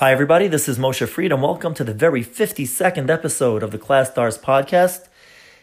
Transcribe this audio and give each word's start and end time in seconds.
Hi, 0.00 0.12
everybody. 0.12 0.48
This 0.48 0.66
is 0.66 0.78
Moshe 0.78 1.06
Fried, 1.06 1.30
and 1.30 1.42
welcome 1.42 1.74
to 1.74 1.84
the 1.84 1.92
very 1.92 2.24
52nd 2.24 3.10
episode 3.10 3.62
of 3.62 3.70
the 3.70 3.76
ClasStars 3.76 4.40
podcast. 4.40 5.08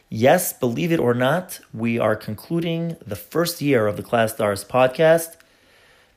Yes, 0.10 0.54
believe 0.54 0.92
it 0.92 1.00
or 1.00 1.16
not, 1.16 1.60
we 1.74 1.98
are 1.98 2.16
concluding 2.16 2.98
the 3.04 3.16
first 3.16 3.64
year 3.64 3.88
of 3.88 3.98
the 3.98 4.04
ClasStars 4.04 4.64
podcast. 4.64 5.38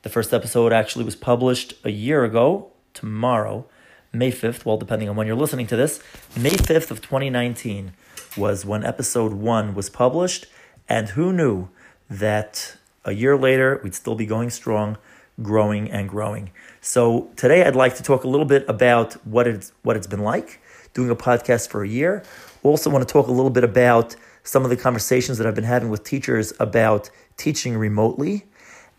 The 0.03 0.11
first 0.11 0.35
episode 0.35 0.71
actually 0.71 1.07
was 1.07 1.17
published 1.17 1.73
a 1.83 1.89
year 1.89 2.23
ago, 2.23 2.71
tomorrow, 2.93 3.65
May 4.13 4.31
5th, 4.31 4.67
well, 4.67 4.77
depending 4.77 5.09
on 5.09 5.17
when 5.17 5.27
you're 5.27 5.35
listening 5.35 5.67
to 5.69 5.77
this. 5.77 6.03
May 6.37 6.51
5th 6.51 6.91
of 6.91 7.01
2019 7.01 7.95
was 8.37 8.67
when 8.67 8.85
episode 8.85 9.33
one 9.33 9.75
was 9.75 9.89
published, 9.89 10.45
and 10.91 11.09
who 11.09 11.33
knew 11.33 11.71
that 12.11 12.77
a 13.03 13.13
year 13.13 13.39
later 13.39 13.81
we'd 13.83 13.95
still 13.95 14.15
be 14.15 14.27
going 14.27 14.51
strong 14.51 14.99
growing 15.43 15.91
and 15.91 16.09
growing. 16.09 16.51
So 16.81 17.31
today 17.37 17.65
I'd 17.65 17.77
like 17.77 17.97
to 17.97 18.03
talk 18.03 18.25
a 18.25 18.29
little 18.29 18.47
bit 18.47 18.65
about 18.69 19.15
what 19.27 19.47
it's 19.47 19.73
what 19.83 19.97
it's 19.97 20.07
been 20.07 20.23
like 20.23 20.61
doing 20.95 21.11
a 21.11 21.17
podcast 21.17 21.69
for 21.69 21.83
a 21.83 21.89
year. 21.89 22.23
Also 22.63 22.91
want 22.91 23.07
to 23.07 23.13
talk 23.13 23.27
a 23.29 23.33
little 23.33 23.51
bit 23.51 23.65
about 23.65 24.17
some 24.43 24.65
of 24.65 24.71
the 24.71 24.77
conversations 24.77 25.39
that 25.39 25.47
I've 25.47 25.55
been 25.55 25.65
having 25.65 25.91
with 25.91 26.05
teachers 26.05 26.53
about 26.59 27.11
teaching 27.37 27.77
remotely. 27.77 28.47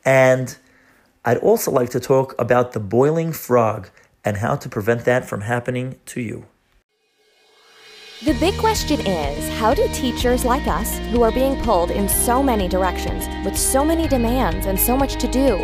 And 0.05 0.57
I'd 1.25 1.37
also 1.37 1.71
like 1.71 1.89
to 1.89 1.99
talk 1.99 2.33
about 2.39 2.71
the 2.71 2.79
boiling 2.79 3.31
frog 3.31 3.89
and 4.23 4.37
how 4.37 4.55
to 4.55 4.69
prevent 4.69 5.05
that 5.05 5.25
from 5.25 5.41
happening 5.41 5.99
to 6.07 6.21
you. 6.21 6.45
The 8.23 8.33
big 8.33 8.55
question 8.59 8.99
is 9.01 9.49
how 9.57 9.73
do 9.73 9.87
teachers 9.93 10.45
like 10.45 10.67
us, 10.67 10.99
who 11.09 11.23
are 11.23 11.31
being 11.31 11.59
pulled 11.63 11.89
in 11.89 12.07
so 12.07 12.43
many 12.43 12.67
directions, 12.67 13.27
with 13.43 13.57
so 13.57 13.83
many 13.83 14.07
demands 14.07 14.67
and 14.67 14.79
so 14.79 14.95
much 14.95 15.15
to 15.15 15.27
do, 15.27 15.57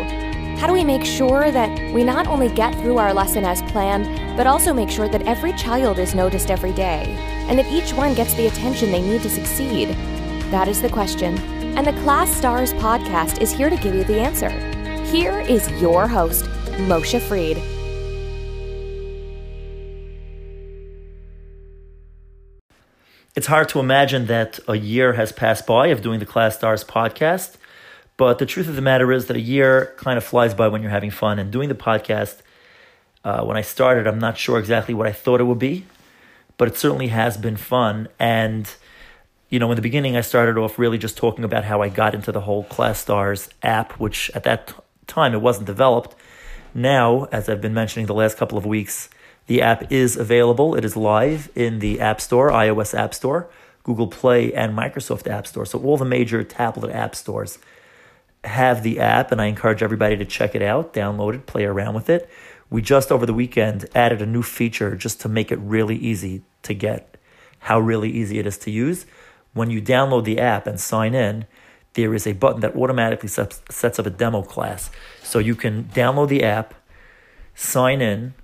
how 0.58 0.66
do 0.66 0.72
we 0.72 0.82
make 0.82 1.04
sure 1.04 1.52
that 1.52 1.94
we 1.94 2.02
not 2.02 2.26
only 2.26 2.48
get 2.48 2.74
through 2.80 2.98
our 2.98 3.14
lesson 3.14 3.44
as 3.44 3.62
planned, 3.70 4.06
but 4.36 4.44
also 4.44 4.74
make 4.74 4.90
sure 4.90 5.08
that 5.08 5.22
every 5.22 5.52
child 5.52 6.00
is 6.00 6.16
noticed 6.16 6.50
every 6.50 6.72
day 6.72 7.04
and 7.48 7.56
that 7.56 7.66
each 7.66 7.92
one 7.92 8.12
gets 8.12 8.34
the 8.34 8.48
attention 8.48 8.90
they 8.90 9.00
need 9.00 9.22
to 9.22 9.30
succeed? 9.30 9.90
That 10.50 10.66
is 10.66 10.82
the 10.82 10.88
question. 10.88 11.38
And 11.78 11.86
the 11.86 11.92
ClasStars 11.92 12.76
podcast 12.80 13.40
is 13.40 13.52
here 13.52 13.70
to 13.70 13.76
give 13.76 13.94
you 13.94 14.02
the 14.02 14.18
answer. 14.18 14.50
Here 15.04 15.38
is 15.38 15.70
your 15.80 16.08
host, 16.08 16.44
Moshe 16.88 17.20
Fried. 17.20 17.58
It's 23.36 23.46
hard 23.46 23.68
to 23.68 23.78
imagine 23.78 24.26
that 24.26 24.58
a 24.66 24.74
year 24.74 25.12
has 25.12 25.30
passed 25.30 25.68
by 25.68 25.86
of 25.86 26.02
doing 26.02 26.18
the 26.18 26.26
ClasStars 26.26 26.84
podcast. 26.84 27.58
But 28.18 28.38
the 28.38 28.46
truth 28.46 28.68
of 28.68 28.74
the 28.74 28.82
matter 28.82 29.10
is 29.12 29.26
that 29.26 29.36
a 29.36 29.40
year 29.40 29.94
kind 29.96 30.18
of 30.18 30.24
flies 30.24 30.52
by 30.52 30.68
when 30.68 30.82
you're 30.82 30.90
having 30.90 31.10
fun. 31.10 31.38
And 31.38 31.50
doing 31.50 31.70
the 31.70 31.74
podcast, 31.74 32.40
uh, 33.24 33.44
when 33.44 33.56
I 33.56 33.62
started, 33.62 34.06
I'm 34.08 34.18
not 34.18 34.36
sure 34.36 34.58
exactly 34.58 34.92
what 34.92 35.06
I 35.06 35.12
thought 35.12 35.40
it 35.40 35.44
would 35.44 35.60
be, 35.60 35.86
but 36.56 36.66
it 36.66 36.76
certainly 36.76 37.08
has 37.08 37.36
been 37.36 37.56
fun. 37.56 38.08
And, 38.18 38.68
you 39.48 39.60
know, 39.60 39.70
in 39.70 39.76
the 39.76 39.82
beginning, 39.82 40.16
I 40.16 40.20
started 40.20 40.58
off 40.58 40.80
really 40.80 40.98
just 40.98 41.16
talking 41.16 41.44
about 41.44 41.64
how 41.64 41.80
I 41.80 41.88
got 41.88 42.12
into 42.12 42.32
the 42.32 42.40
whole 42.40 42.64
ClasStars 42.64 43.50
app, 43.62 43.92
which 44.00 44.32
at 44.34 44.42
that 44.42 44.66
t- 44.66 44.74
time 45.06 45.32
it 45.32 45.40
wasn't 45.40 45.68
developed. 45.68 46.16
Now, 46.74 47.28
as 47.30 47.48
I've 47.48 47.60
been 47.60 47.72
mentioning 47.72 48.06
the 48.06 48.14
last 48.14 48.36
couple 48.36 48.58
of 48.58 48.66
weeks, 48.66 49.08
the 49.46 49.62
app 49.62 49.92
is 49.92 50.16
available. 50.16 50.74
It 50.74 50.84
is 50.84 50.96
live 50.96 51.50
in 51.54 51.78
the 51.78 52.00
App 52.00 52.20
Store, 52.20 52.50
iOS 52.50 52.98
App 52.98 53.14
Store, 53.14 53.48
Google 53.84 54.08
Play, 54.08 54.52
and 54.52 54.76
Microsoft 54.76 55.30
App 55.30 55.46
Store. 55.46 55.64
So 55.64 55.78
all 55.78 55.96
the 55.96 56.04
major 56.04 56.42
tablet 56.42 56.92
app 56.92 57.14
stores 57.14 57.58
have 58.48 58.82
the 58.82 58.98
app, 58.98 59.30
and 59.30 59.40
I 59.40 59.46
encourage 59.46 59.82
everybody 59.82 60.16
to 60.16 60.24
check 60.24 60.54
it 60.54 60.62
out, 60.62 60.92
download 60.92 61.34
it, 61.34 61.46
play 61.46 61.64
around 61.64 61.94
with 61.94 62.10
it. 62.10 62.28
We 62.70 62.82
just 62.82 63.12
over 63.12 63.24
the 63.24 63.34
weekend 63.34 63.86
added 63.94 64.20
a 64.20 64.26
new 64.26 64.42
feature 64.42 64.96
just 64.96 65.20
to 65.22 65.28
make 65.28 65.52
it 65.52 65.58
really 65.58 65.96
easy 65.96 66.42
to 66.62 66.74
get, 66.74 67.16
how 67.60 67.78
really 67.78 68.10
easy 68.10 68.38
it 68.38 68.46
is 68.46 68.58
to 68.58 68.70
use. 68.70 69.06
When 69.54 69.70
you 69.70 69.80
download 69.80 70.24
the 70.24 70.38
app 70.38 70.66
and 70.66 70.78
sign 70.78 71.14
in, 71.14 71.46
there 71.94 72.14
is 72.14 72.26
a 72.26 72.32
button 72.32 72.60
that 72.60 72.76
automatically 72.76 73.28
sets, 73.28 73.84
up 73.84 74.06
a 74.06 74.10
demo 74.10 74.42
class. 74.42 74.90
So 75.22 75.38
you 75.38 75.54
can 75.54 75.84
download 75.84 76.28
the 76.28 76.44
app, 76.44 76.74
sign 77.54 78.02
in, 78.02 78.34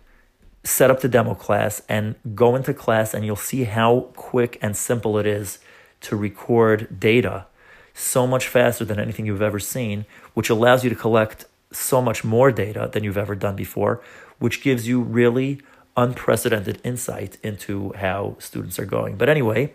set 0.64 0.90
up 0.90 1.00
the 1.00 1.08
demo 1.08 1.34
class 1.34 1.82
and 1.88 2.14
go 2.34 2.56
into 2.56 2.72
class 2.72 3.12
and 3.12 3.24
you'll 3.24 3.36
see 3.36 3.64
how 3.64 4.08
quick 4.16 4.58
and 4.62 4.74
simple 4.74 5.18
it 5.18 5.26
is 5.26 5.58
to 6.00 6.16
record 6.16 6.98
data 6.98 7.46
so 7.94 8.26
much 8.26 8.48
faster 8.48 8.84
than 8.84 8.98
anything 9.00 9.24
you've 9.24 9.42
ever 9.42 9.58
seen 9.58 10.04
which 10.34 10.50
allows 10.50 10.84
you 10.84 10.90
to 10.90 10.96
collect 10.96 11.46
so 11.72 12.02
much 12.02 12.24
more 12.24 12.52
data 12.52 12.90
than 12.92 13.02
you've 13.02 13.18
ever 13.18 13.34
done 13.34 13.56
before 13.56 14.02
which 14.38 14.62
gives 14.62 14.86
you 14.86 15.00
really 15.00 15.60
unprecedented 15.96 16.80
insight 16.84 17.38
into 17.42 17.92
how 17.94 18.36
students 18.38 18.78
are 18.78 18.86
going 18.86 19.16
but 19.16 19.28
anyway 19.28 19.72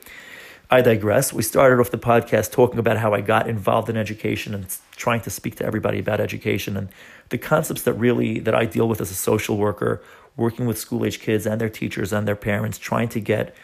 I 0.72 0.82
digress. 0.82 1.34
We 1.34 1.42
started 1.42 1.80
off 1.80 1.90
the 1.90 1.98
podcast 1.98 2.52
talking 2.52 2.78
about 2.78 2.98
how 2.98 3.12
I 3.16 3.22
got 3.22 3.50
involved 3.50 3.90
in 3.90 3.98
education 3.98 4.54
and 4.54 4.68
trying 4.96 5.22
to 5.22 5.32
speak 5.32 5.56
to 5.56 5.66
everybody 5.66 5.98
about 5.98 6.20
education 6.20 6.78
and 6.78 6.90
the 7.30 7.40
concepts 7.40 7.82
that 7.84 7.94
really 7.94 8.38
that 8.40 8.54
I 8.54 8.66
deal 8.66 8.88
with 8.88 9.02
as 9.02 9.10
a 9.10 9.16
social 9.16 9.58
worker, 9.58 10.04
working 10.38 10.68
with 10.68 10.78
school 10.78 11.06
age 11.06 11.22
kids 11.22 11.48
and 11.48 11.60
their 11.60 11.70
teachers 11.70 12.14
and 12.14 12.28
their 12.28 12.36
parents, 12.36 12.78
trying 12.78 13.10
to 13.10 13.20
get 13.20 13.56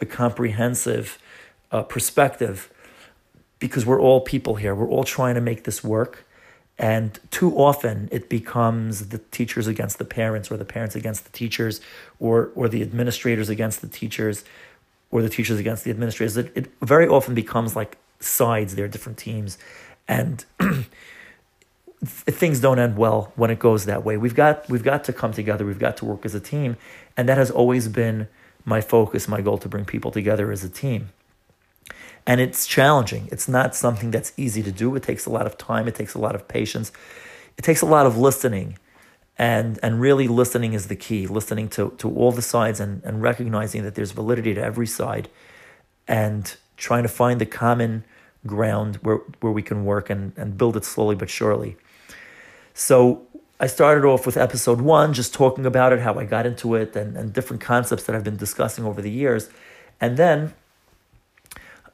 a 0.00 0.06
comprehensive 0.06 1.18
uh, 1.70 1.82
perspective 1.82 2.70
because 3.66 3.86
we're 3.86 4.00
all 4.00 4.20
people 4.20 4.56
here. 4.56 4.74
We're 4.74 4.88
all 4.88 5.04
trying 5.04 5.36
to 5.36 5.40
make 5.40 5.64
this 5.64 5.82
work. 5.82 6.26
And 6.78 7.18
too 7.30 7.56
often 7.56 8.08
it 8.12 8.28
becomes 8.28 9.08
the 9.08 9.18
teachers 9.18 9.66
against 9.66 9.98
the 9.98 10.04
parents, 10.04 10.50
or 10.50 10.56
the 10.56 10.64
parents 10.64 10.94
against 10.94 11.24
the 11.24 11.30
teachers, 11.30 11.80
or, 12.20 12.50
or 12.54 12.68
the 12.68 12.82
administrators 12.82 13.48
against 13.48 13.80
the 13.80 13.88
teachers 13.88 14.44
or 15.10 15.22
the 15.22 15.28
teachers 15.28 15.60
against 15.60 15.84
the 15.84 15.90
administrators. 15.90 16.36
It, 16.36 16.52
it 16.56 16.72
very 16.82 17.06
often 17.06 17.34
becomes 17.34 17.76
like 17.76 17.96
sides, 18.18 18.74
they're 18.74 18.88
different 18.88 19.16
teams. 19.16 19.56
And 20.08 20.44
things 22.04 22.60
don't 22.60 22.80
end 22.80 22.98
well 22.98 23.32
when 23.36 23.50
it 23.50 23.60
goes 23.60 23.86
that 23.86 24.04
way. 24.04 24.16
We've 24.16 24.34
got 24.34 24.68
we've 24.68 24.82
got 24.82 25.04
to 25.04 25.12
come 25.12 25.32
together. 25.32 25.64
We've 25.64 25.78
got 25.78 25.96
to 25.98 26.04
work 26.04 26.26
as 26.26 26.34
a 26.34 26.40
team, 26.40 26.76
and 27.16 27.28
that 27.28 27.38
has 27.38 27.50
always 27.50 27.88
been 27.88 28.28
my 28.64 28.80
focus, 28.80 29.28
my 29.28 29.40
goal 29.40 29.56
to 29.58 29.68
bring 29.68 29.84
people 29.84 30.10
together 30.10 30.50
as 30.50 30.64
a 30.64 30.68
team. 30.68 31.10
And 32.26 32.40
it's 32.40 32.66
challenging. 32.66 33.28
It's 33.30 33.48
not 33.48 33.74
something 33.74 34.10
that's 34.10 34.32
easy 34.36 34.62
to 34.62 34.72
do. 34.72 34.94
It 34.96 35.02
takes 35.02 35.26
a 35.26 35.30
lot 35.30 35.46
of 35.46 35.58
time. 35.58 35.86
It 35.88 35.94
takes 35.94 36.14
a 36.14 36.18
lot 36.18 36.34
of 36.34 36.48
patience. 36.48 36.90
It 37.58 37.62
takes 37.62 37.82
a 37.82 37.86
lot 37.86 38.06
of 38.06 38.16
listening, 38.16 38.78
and 39.38 39.78
and 39.82 40.00
really 40.00 40.26
listening 40.26 40.72
is 40.72 40.88
the 40.88 40.96
key. 40.96 41.26
Listening 41.26 41.68
to 41.70 41.90
to 41.98 42.10
all 42.10 42.32
the 42.32 42.42
sides 42.42 42.80
and 42.80 43.02
and 43.04 43.22
recognizing 43.22 43.82
that 43.84 43.94
there's 43.94 44.12
validity 44.12 44.54
to 44.54 44.62
every 44.62 44.86
side, 44.86 45.28
and 46.08 46.56
trying 46.76 47.02
to 47.02 47.08
find 47.08 47.40
the 47.40 47.46
common 47.46 48.04
ground 48.46 48.96
where 49.02 49.18
where 49.40 49.52
we 49.52 49.62
can 49.62 49.84
work 49.84 50.10
and 50.10 50.32
and 50.36 50.56
build 50.56 50.76
it 50.76 50.84
slowly 50.84 51.14
but 51.14 51.30
surely. 51.30 51.76
So 52.72 53.26
I 53.60 53.68
started 53.68 54.04
off 54.04 54.26
with 54.26 54.36
episode 54.36 54.80
one, 54.80 55.12
just 55.12 55.32
talking 55.32 55.64
about 55.64 55.92
it, 55.92 56.00
how 56.00 56.14
I 56.18 56.24
got 56.24 56.44
into 56.44 56.74
it, 56.74 56.96
and, 56.96 57.16
and 57.16 57.32
different 57.32 57.62
concepts 57.62 58.04
that 58.04 58.16
I've 58.16 58.24
been 58.24 58.36
discussing 58.36 58.84
over 58.84 59.00
the 59.00 59.10
years. 59.10 59.48
And 60.00 60.16
then, 60.16 60.54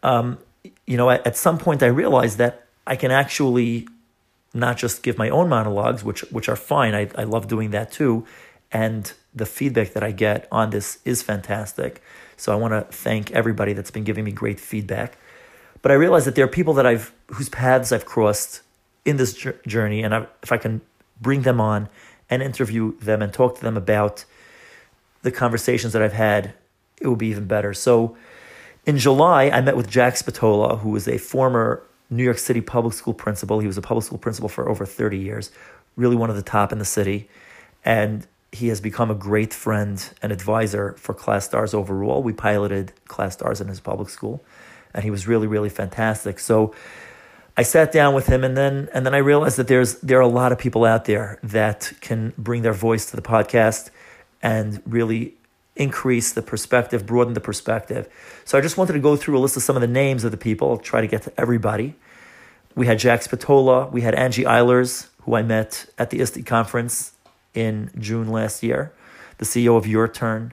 um, 0.03 0.39
you 0.87 0.97
know, 0.97 1.11
at, 1.11 1.37
some 1.37 1.59
point 1.59 1.83
I 1.83 1.87
realized 1.87 2.39
that 2.39 2.67
I 2.87 2.97
can 2.97 3.11
actually 3.11 3.87
not 4.53 4.77
just 4.77 5.03
give 5.03 5.17
my 5.17 5.29
own 5.29 5.49
monologues, 5.49 6.03
which 6.03 6.23
which 6.33 6.49
are 6.49 6.57
fine. 6.57 6.95
I, 6.95 7.09
I 7.15 7.25
love 7.25 7.49
doing 7.49 7.71
that 7.71 7.93
too. 7.93 8.27
And 8.73 9.13
the 9.35 9.47
feedback 9.47 9.93
that 9.93 10.03
I 10.03 10.11
get 10.13 10.49
on 10.51 10.71
this 10.71 10.99
is 11.05 11.23
fantastic. 11.23 12.03
So 12.37 12.53
I 12.53 12.57
want 12.57 12.73
to 12.73 12.97
thank 12.97 13.31
everybody 13.33 13.73
that's 13.73 13.91
been 13.91 14.05
giving 14.05 14.25
me 14.25 14.33
great 14.33 14.59
feedback. 14.59 15.17
But 15.83 15.93
I 15.93 15.95
realized 15.95 16.27
that 16.27 16.35
there 16.35 16.45
are 16.45 16.49
people 16.49 16.75
that 16.75 16.87
I've 16.87 17.13
whose 17.29 17.49
paths 17.49 17.93
I've 17.93 18.07
crossed 18.07 18.63
in 19.05 19.17
this 19.17 19.35
journey, 19.67 20.03
and 20.03 20.15
I, 20.15 20.27
if 20.43 20.53
I 20.53 20.57
can 20.57 20.81
bring 21.21 21.43
them 21.43 21.61
on 21.61 21.89
and 22.29 22.43
interview 22.43 22.99
them 22.99 23.23
and 23.23 23.33
talk 23.33 23.57
to 23.57 23.63
them 23.63 23.77
about 23.77 24.25
the 25.23 25.31
conversations 25.31 25.93
that 25.93 26.03
I've 26.03 26.13
had, 26.13 26.55
it 27.01 27.09
would 27.09 27.19
be 27.19 27.29
even 27.29 27.47
better. 27.47 27.75
So 27.75 28.17
in 28.87 28.99
July, 28.99 29.51
I 29.51 29.61
met 29.61 29.77
with 29.77 29.89
Jack 29.89 30.17
Spatola, 30.17 30.79
who 30.79 30.91
was 30.91 31.07
a 31.07 31.19
former 31.19 31.83
New 32.09 32.25
York 32.25 32.39
City 32.39 32.61
public 32.61 32.95
school 32.95 33.15
principal. 33.15 33.61
He 33.61 33.67
was 33.67 33.79
a 33.79 33.83
public 33.83 34.05
school 34.05 34.19
principal 34.19 34.49
for 34.49 34.69
over 34.69 34.85
30 34.85 35.19
years, 35.19 35.51
really 35.97 36.17
one 36.17 36.31
of 36.31 36.37
the 36.37 36.43
top 36.43 36.73
in 36.73 36.79
the 36.79 36.85
city. 36.85 37.29
And 37.85 38.27
he 38.53 38.69
has 38.69 38.81
become 38.81 39.11
a 39.11 39.15
great 39.15 39.55
friend 39.55 40.13
and 40.23 40.33
advisor 40.33 40.95
for 40.99 41.15
ClasStars 41.15 41.73
overall. 41.73 42.23
We 42.23 42.33
piloted 42.33 42.93
ClasStars 43.09 43.61
in 43.61 43.69
his 43.69 43.81
public 43.81 44.09
school, 44.09 44.43
and 44.93 45.05
he 45.05 45.11
was 45.11 45.29
really, 45.29 45.47
really 45.47 45.69
fantastic. 45.69 46.41
So 46.41 46.75
I 47.57 47.63
sat 47.63 47.93
down 47.93 48.15
with 48.15 48.27
him 48.27 48.43
and 48.43 48.57
then 48.57 48.89
and 48.95 49.05
then 49.05 49.15
I 49.15 49.19
realized 49.19 49.59
that 49.59 49.69
there's 49.69 49.99
there 50.01 50.19
are 50.19 50.23
a 50.23 50.29
lot 50.29 50.51
of 50.51 50.59
people 50.59 50.85
out 50.85 51.05
there 51.05 51.39
that 51.43 51.93
can 52.01 52.33
bring 52.39 52.63
their 52.63 52.73
voice 52.73 53.07
to 53.11 53.17
the 53.17 53.23
podcast 53.23 53.91
and 54.43 54.81
really 54.87 55.35
increase 55.77 56.33
the 56.33 56.43
perspective, 56.43 57.07
broaden 57.07 57.35
the 57.35 57.41
perspective. 57.41 58.09
So 58.45 58.59
I 58.59 58.61
just 58.61 58.77
wanted 58.77 58.95
to 58.95 58.99
go 58.99 59.17
through 59.17 59.39
a 59.39 59.41
list 59.41 59.57
of 59.57 59.63
some 59.63 59.77
of 59.77 59.83
the 59.83 59.89
names 59.89 60.25
of 60.25 60.31
the 60.31 60.37
people, 60.37 60.71
I'll 60.71 60.79
try 60.79 61.01
to 61.01 61.07
get 61.07 61.23
to 61.23 61.33
everybody. 61.41 61.95
We 62.75 62.87
had 62.87 62.99
Jack 62.99 63.23
Spatola, 63.23 63.91
we 63.91 64.03
had 64.03 64.15
Angie 64.15 64.45
Eilers, 64.45 65.09
who 65.23 65.35
I 65.35 65.43
met 65.43 65.87
at 65.99 66.11
the 66.11 66.21
ISTE 66.21 66.45
conference 66.47 67.13
in 67.55 67.91
June 67.99 68.29
last 68.29 68.63
year. 68.63 68.93
the 69.41 69.47
CEO 69.47 69.77
of 69.77 69.87
Your 69.87 70.07
Turn. 70.07 70.53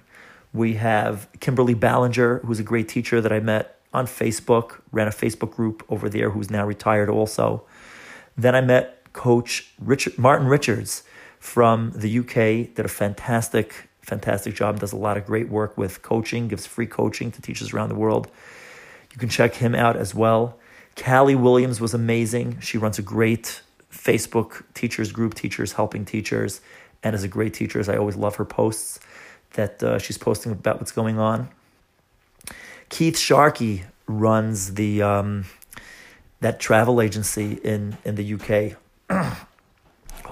We 0.53 0.75
have 0.75 1.27
Kimberlee 1.41 1.75
Ballenger, 1.75 2.41
who's 2.45 2.59
a 2.59 2.63
great 2.63 2.87
teacher 2.87 3.19
that 3.19 3.33
I 3.33 3.41
met 3.41 3.81
on 3.93 4.07
Facebook, 4.07 4.79
ran 4.93 5.07
a 5.07 5.11
Facebook 5.11 5.51
group 5.51 5.85
over 5.89 6.07
there, 6.07 6.29
who's 6.29 6.49
now 6.49 6.65
retired 6.65 7.09
also. 7.09 7.63
Then 8.37 8.55
I 8.55 8.61
met 8.61 9.11
Coach 9.11 9.73
Richard, 9.77 10.17
Martin 10.17 10.47
Richards 10.47 11.03
from 11.37 11.91
the 11.95 12.19
UK, 12.19 12.73
did 12.73 12.85
a 12.85 12.87
fantastic, 12.87 13.86
fantastic 14.07 14.55
job, 14.55 14.79
does 14.79 14.93
a 14.93 14.97
lot 14.97 15.17
of 15.17 15.25
great 15.25 15.49
work 15.49 15.77
with 15.77 16.01
coaching, 16.01 16.47
gives 16.47 16.65
free 16.65 16.87
coaching 16.87 17.29
to 17.29 17.41
teachers 17.41 17.73
around 17.73 17.89
the 17.89 17.95
world. 17.95 18.31
You 19.11 19.19
can 19.19 19.27
check 19.29 19.55
him 19.55 19.75
out 19.75 19.97
as 19.97 20.15
well. 20.15 20.57
Callie 20.95 21.35
Williams 21.35 21.81
was 21.81 21.93
amazing. 21.93 22.59
She 22.61 22.77
runs 22.77 22.97
a 22.97 23.01
great 23.01 23.61
Facebook 23.91 24.63
teachers 24.73 25.11
group, 25.11 25.33
Teachers 25.33 25.73
Helping 25.73 26.05
Teachers, 26.05 26.61
and 27.03 27.15
is 27.15 27.23
a 27.23 27.27
great 27.27 27.53
teacher. 27.53 27.83
I 27.91 27.97
always 27.97 28.15
love 28.15 28.37
her 28.37 28.45
posts 28.45 28.99
that 29.53 29.83
uh, 29.83 29.99
she's 29.99 30.17
posting 30.17 30.53
about 30.53 30.79
what's 30.79 30.91
going 30.91 31.19
on. 31.19 31.49
Keith 32.89 33.17
Sharkey 33.17 33.83
runs 34.07 34.75
the 34.75 35.01
um, 35.01 35.45
that 36.39 36.59
travel 36.59 37.01
agency 37.01 37.59
in 37.63 37.97
in 38.05 38.15
the 38.15 38.33
UK, 38.33 38.77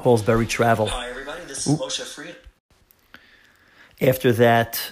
Halsbury 0.04 0.48
Travel. 0.50 0.88
Hi 0.88 1.10
everybody, 1.10 1.44
this 1.44 1.68
is 1.68 1.74
Ooh. 1.74 1.78
Moshe 1.78 2.04
Fried. 2.04 2.36
After 4.02 4.34
that, 4.34 4.92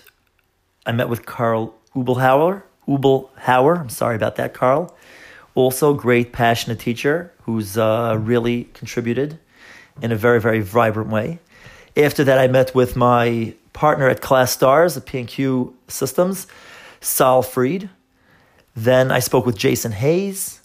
I 0.86 0.94
met 0.94 1.10
with 1.10 1.26
Karl 1.26 1.76
Ubelhoer. 1.94 2.64
Ubelhoer, 2.88 3.80
I'm 3.80 3.90
sorry 3.90 4.16
about 4.16 4.38
that, 4.38 4.54
Karl. 4.54 4.96
Also, 5.56 5.94
great, 5.94 6.32
passionate 6.32 6.80
teacher 6.80 7.34
who's 7.44 7.78
uh, 7.78 8.18
really 8.20 8.66
contributed 8.74 9.40
in 10.02 10.12
a 10.12 10.16
very, 10.16 10.40
very 10.40 10.62
vibrant 10.62 11.10
way. 11.10 11.40
After 11.98 12.24
that, 12.24 12.40
I 12.40 12.48
met 12.48 12.74
with 12.74 12.96
my 12.96 13.54
partner 13.74 14.08
at 14.08 14.22
ClasStars 14.22 14.96
at 14.98 15.06
P&Q 15.06 15.76
Systems, 15.88 16.48
Sol 17.02 17.44
Fried. 17.44 17.90
Then 18.76 19.12
I 19.12 19.20
spoke 19.20 19.46
with 19.46 19.58
Jason 19.58 19.92
Hayes, 19.92 20.62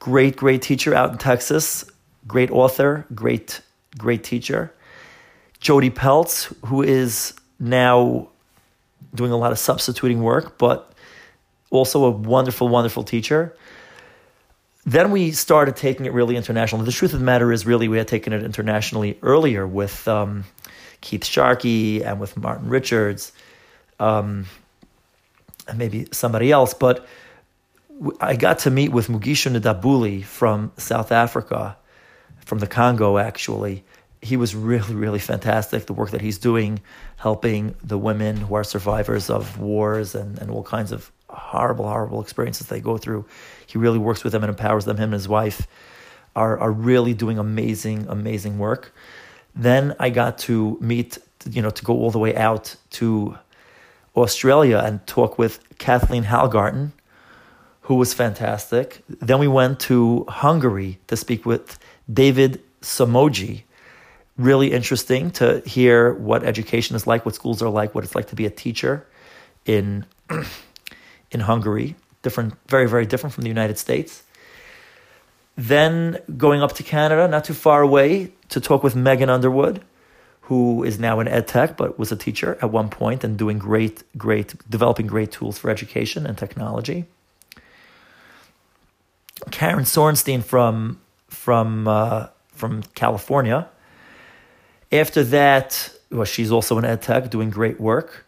great, 0.00 0.36
great 0.36 0.62
teacher 0.62 0.94
out 0.94 1.12
in 1.12 1.18
Texas, 1.18 1.84
great 2.26 2.50
author, 2.50 3.06
great, 3.14 3.60
great 3.98 4.24
teacher. 4.24 4.72
Jody 5.60 5.90
Peltz, 5.90 6.52
who 6.66 6.82
is 6.82 7.34
now 7.62 8.28
doing 9.14 9.30
a 9.30 9.36
lot 9.36 9.52
of 9.52 9.58
substituting 9.58 10.22
work, 10.22 10.58
but 10.58 10.92
also 11.70 12.04
a 12.04 12.10
wonderful, 12.10 12.68
wonderful 12.68 13.04
teacher. 13.04 13.56
Then 14.84 15.12
we 15.12 15.30
started 15.30 15.76
taking 15.76 16.06
it 16.06 16.12
really 16.12 16.36
international. 16.36 16.82
The 16.82 16.92
truth 16.92 17.12
of 17.12 17.20
the 17.20 17.24
matter 17.24 17.52
is, 17.52 17.64
really, 17.64 17.86
we 17.86 17.98
had 17.98 18.08
taken 18.08 18.32
it 18.32 18.42
internationally 18.42 19.16
earlier 19.22 19.64
with 19.66 20.08
um, 20.08 20.44
Keith 21.00 21.24
Sharkey 21.24 22.02
and 22.02 22.18
with 22.18 22.36
Martin 22.36 22.68
Richards. 22.68 23.32
Um, 24.00 24.46
and 25.68 25.78
maybe 25.78 26.08
somebody 26.12 26.50
else. 26.50 26.74
But 26.74 27.06
I 28.20 28.36
got 28.36 28.60
to 28.60 28.70
meet 28.70 28.90
with 28.90 29.08
Mugisho 29.08 29.56
Ndabuli 29.56 30.24
from 30.24 30.72
South 30.76 31.12
Africa, 31.12 31.76
from 32.44 32.58
the 32.58 32.66
Congo, 32.66 33.18
actually. 33.18 33.84
He 34.22 34.36
was 34.36 34.54
really, 34.54 34.94
really 34.94 35.18
fantastic. 35.18 35.86
The 35.86 35.92
work 35.92 36.12
that 36.12 36.20
he's 36.20 36.38
doing, 36.38 36.80
helping 37.16 37.74
the 37.82 37.98
women 37.98 38.36
who 38.36 38.54
are 38.54 38.64
survivors 38.64 39.28
of 39.28 39.58
wars 39.58 40.14
and, 40.14 40.38
and 40.38 40.50
all 40.50 40.62
kinds 40.62 40.92
of 40.92 41.10
horrible, 41.28 41.86
horrible 41.86 42.22
experiences 42.22 42.68
they 42.68 42.80
go 42.80 42.96
through. 42.96 43.26
He 43.66 43.78
really 43.78 43.98
works 43.98 44.22
with 44.22 44.32
them 44.32 44.44
and 44.44 44.50
empowers 44.50 44.84
them. 44.84 44.96
Him 44.96 45.04
and 45.04 45.14
his 45.14 45.28
wife 45.28 45.66
are, 46.36 46.58
are 46.58 46.72
really 46.72 47.14
doing 47.14 47.38
amazing, 47.38 48.06
amazing 48.08 48.58
work. 48.58 48.94
Then 49.54 49.94
I 49.98 50.10
got 50.10 50.38
to 50.38 50.78
meet, 50.80 51.18
you 51.50 51.60
know, 51.60 51.70
to 51.70 51.84
go 51.84 51.94
all 51.94 52.10
the 52.10 52.18
way 52.18 52.34
out 52.36 52.76
to 52.90 53.36
Australia 54.16 54.80
and 54.84 55.06
talk 55.06 55.38
with 55.38 55.60
Kathleen 55.78 56.24
Hallgarten, 56.24 56.92
who 57.82 57.96
was 57.96 58.14
fantastic. 58.14 59.02
Then 59.08 59.38
we 59.38 59.48
went 59.48 59.80
to 59.80 60.24
Hungary 60.28 60.98
to 61.08 61.16
speak 61.16 61.44
with 61.44 61.78
David 62.12 62.62
Somogyi. 62.80 63.62
Really 64.36 64.72
interesting 64.72 65.30
to 65.32 65.60
hear 65.66 66.14
what 66.14 66.42
education 66.42 66.96
is 66.96 67.06
like, 67.06 67.26
what 67.26 67.34
schools 67.34 67.62
are 67.62 67.68
like, 67.68 67.94
what 67.94 68.04
it's 68.04 68.14
like 68.14 68.28
to 68.28 68.36
be 68.36 68.46
a 68.46 68.50
teacher 68.50 69.06
in 69.66 70.06
in 71.30 71.40
Hungary. 71.40 71.94
Different, 72.22 72.54
very, 72.68 72.88
very 72.88 73.04
different 73.04 73.34
from 73.34 73.42
the 73.42 73.48
United 73.48 73.78
States. 73.78 74.22
Then 75.56 76.18
going 76.36 76.62
up 76.62 76.72
to 76.74 76.82
Canada, 76.82 77.28
not 77.28 77.44
too 77.44 77.54
far 77.54 77.82
away, 77.82 78.32
to 78.50 78.60
talk 78.60 78.82
with 78.82 78.94
Megan 78.94 79.28
Underwood, 79.28 79.82
who 80.42 80.82
is 80.84 80.98
now 80.98 81.20
in 81.20 81.28
ed 81.28 81.46
tech 81.46 81.76
but 81.76 81.98
was 81.98 82.12
a 82.12 82.16
teacher 82.16 82.58
at 82.62 82.70
one 82.70 82.88
point 82.88 83.24
and 83.24 83.36
doing 83.36 83.58
great, 83.58 84.02
great, 84.16 84.54
developing 84.70 85.06
great 85.06 85.32
tools 85.32 85.58
for 85.58 85.70
education 85.70 86.26
and 86.26 86.38
technology. 86.38 87.06
Karen 89.50 89.84
Sorensen 89.84 90.42
from 90.42 91.00
from 91.28 91.88
uh, 91.88 92.28
from 92.48 92.82
California. 92.94 93.68
After 94.92 95.24
that, 95.24 95.90
well, 96.10 96.24
she's 96.24 96.52
also 96.52 96.76
in 96.76 96.84
EdTech, 96.84 97.30
doing 97.30 97.48
great 97.48 97.80
work. 97.80 98.26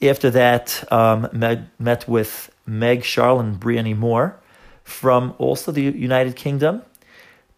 After 0.00 0.30
that, 0.30 0.90
um, 0.92 1.28
met, 1.32 1.62
met 1.80 2.08
with 2.08 2.50
Meg 2.64 3.02
Sharland 3.02 3.40
and 3.40 3.60
Bryony 3.60 3.94
Moore 3.94 4.38
from 4.84 5.34
also 5.38 5.72
the 5.72 5.82
United 5.82 6.36
Kingdom 6.36 6.82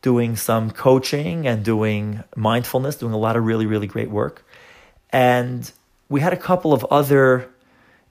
doing 0.01 0.35
some 0.35 0.71
coaching 0.71 1.47
and 1.47 1.65
doing 1.65 2.25
mindfulness, 2.35 2.97
doing 2.97 3.13
a 3.13 3.19
lot 3.19 3.37
of 3.37 3.45
really, 3.45 3.67
really 3.67 3.87
great 3.87 4.11
work. 4.11 4.45
And 5.11 5.71
we 6.09 6.21
had 6.21 6.33
a 6.33 6.37
couple 6.37 6.73
of 6.73 6.85
other 6.87 7.49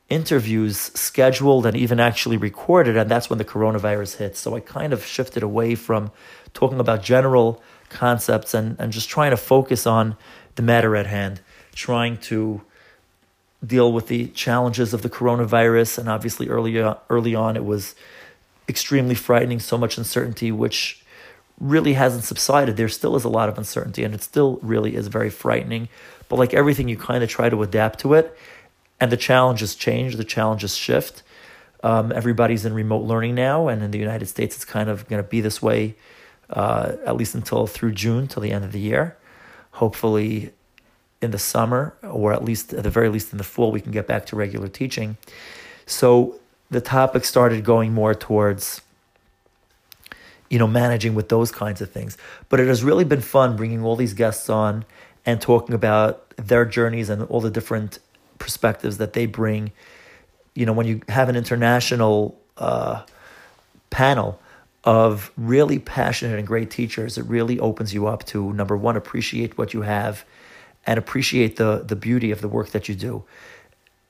interviews 0.09 0.77
scheduled 0.77 1.65
and 1.65 1.75
even 1.75 1.99
actually 1.99 2.37
recorded, 2.37 2.95
and 2.95 3.09
that's 3.09 3.29
when 3.29 3.39
the 3.39 3.45
coronavirus 3.45 4.17
hit. 4.17 4.37
So 4.37 4.55
I 4.55 4.59
kind 4.59 4.93
of 4.93 5.05
shifted 5.05 5.43
away 5.43 5.75
from 5.75 6.11
talking 6.53 6.79
about 6.79 7.03
general 7.03 7.61
concepts 7.91 8.53
and, 8.53 8.75
and 8.79 8.91
just 8.91 9.09
trying 9.09 9.31
to 9.31 9.37
focus 9.37 9.85
on 9.85 10.15
the 10.55 10.61
matter 10.61 10.95
at 10.95 11.05
hand, 11.05 11.41
trying 11.73 12.17
to 12.17 12.61
deal 13.65 13.91
with 13.91 14.07
the 14.07 14.27
challenges 14.27 14.93
of 14.93 15.01
the 15.01 15.09
coronavirus. 15.09 15.99
And 15.99 16.09
obviously, 16.09 16.49
early 16.49 16.81
on, 16.81 16.97
early 17.09 17.35
on, 17.35 17.55
it 17.55 17.65
was 17.65 17.95
extremely 18.67 19.15
frightening, 19.15 19.59
so 19.59 19.77
much 19.77 19.97
uncertainty, 19.97 20.51
which 20.51 21.03
really 21.59 21.93
hasn't 21.93 22.23
subsided. 22.23 22.75
There 22.75 22.89
still 22.89 23.15
is 23.15 23.23
a 23.23 23.29
lot 23.29 23.49
of 23.49 23.57
uncertainty 23.57 24.03
and 24.03 24.15
it 24.15 24.23
still 24.23 24.59
really 24.63 24.95
is 24.95 25.07
very 25.07 25.29
frightening. 25.29 25.89
But 26.27 26.39
like 26.39 26.53
everything, 26.53 26.87
you 26.87 26.97
kind 26.97 27.23
of 27.23 27.29
try 27.29 27.49
to 27.49 27.61
adapt 27.61 27.99
to 27.99 28.13
it. 28.15 28.35
And 28.99 29.11
the 29.11 29.17
challenges 29.17 29.75
change, 29.75 30.15
the 30.15 30.23
challenges 30.23 30.75
shift. 30.75 31.23
Um, 31.83 32.11
everybody's 32.11 32.65
in 32.65 32.73
remote 32.73 33.03
learning 33.03 33.33
now, 33.33 33.67
and 33.67 33.81
in 33.81 33.89
the 33.89 33.97
United 33.97 34.27
States, 34.27 34.55
it's 34.55 34.65
kind 34.65 34.87
of 34.87 35.07
going 35.09 35.21
to 35.21 35.27
be 35.27 35.41
this 35.41 35.61
way 35.61 35.95
uh, 36.51 36.93
at 37.05 37.15
least 37.15 37.35
until 37.35 37.67
through 37.67 37.93
June, 37.93 38.27
till 38.27 38.41
the 38.41 38.51
end 38.51 38.65
of 38.65 38.71
the 38.71 38.79
year. 38.79 39.17
Hopefully, 39.71 40.51
in 41.21 41.31
the 41.31 41.39
summer, 41.39 41.95
or 42.03 42.33
at 42.33 42.43
least 42.43 42.73
at 42.73 42.83
the 42.83 42.89
very 42.89 43.09
least 43.09 43.31
in 43.31 43.37
the 43.37 43.43
fall, 43.43 43.71
we 43.71 43.81
can 43.81 43.91
get 43.91 44.07
back 44.07 44.25
to 44.27 44.35
regular 44.35 44.67
teaching. 44.67 45.17
So 45.85 46.39
the 46.69 46.81
topic 46.81 47.25
started 47.25 47.63
going 47.63 47.93
more 47.93 48.13
towards 48.13 48.81
you 50.51 50.59
know, 50.59 50.67
managing 50.67 51.15
with 51.15 51.29
those 51.29 51.49
kinds 51.49 51.79
of 51.79 51.89
things. 51.89 52.17
But 52.49 52.59
it 52.59 52.67
has 52.67 52.83
really 52.83 53.05
been 53.05 53.21
fun 53.21 53.55
bringing 53.55 53.85
all 53.85 53.95
these 53.95 54.13
guests 54.13 54.49
on 54.49 54.83
and 55.25 55.39
talking 55.39 55.73
about 55.73 56.29
their 56.35 56.65
journeys 56.65 57.09
and 57.09 57.23
all 57.23 57.39
the 57.39 57.49
different 57.49 57.99
perspectives 58.37 58.97
that 58.97 59.13
they 59.13 59.25
bring. 59.25 59.71
You 60.53 60.65
know, 60.65 60.73
when 60.73 60.87
you 60.87 61.01
have 61.07 61.29
an 61.29 61.37
international 61.37 62.37
uh, 62.57 63.03
panel 63.91 64.40
of 64.83 65.31
really 65.37 65.79
passionate 65.79 66.37
and 66.39 66.47
great 66.47 66.71
teachers, 66.71 67.17
it 67.17 67.25
really 67.25 67.59
opens 67.59 67.93
you 67.93 68.07
up 68.07 68.25
to 68.25 68.51
number 68.53 68.75
one, 68.75 68.97
appreciate 68.97 69.57
what 69.57 69.73
you 69.73 69.81
have 69.83 70.25
and 70.85 70.97
appreciate 70.97 71.57
the 71.57 71.83
the 71.85 71.95
beauty 71.95 72.31
of 72.31 72.41
the 72.41 72.47
work 72.47 72.69
that 72.71 72.89
you 72.89 72.95
do. 72.95 73.23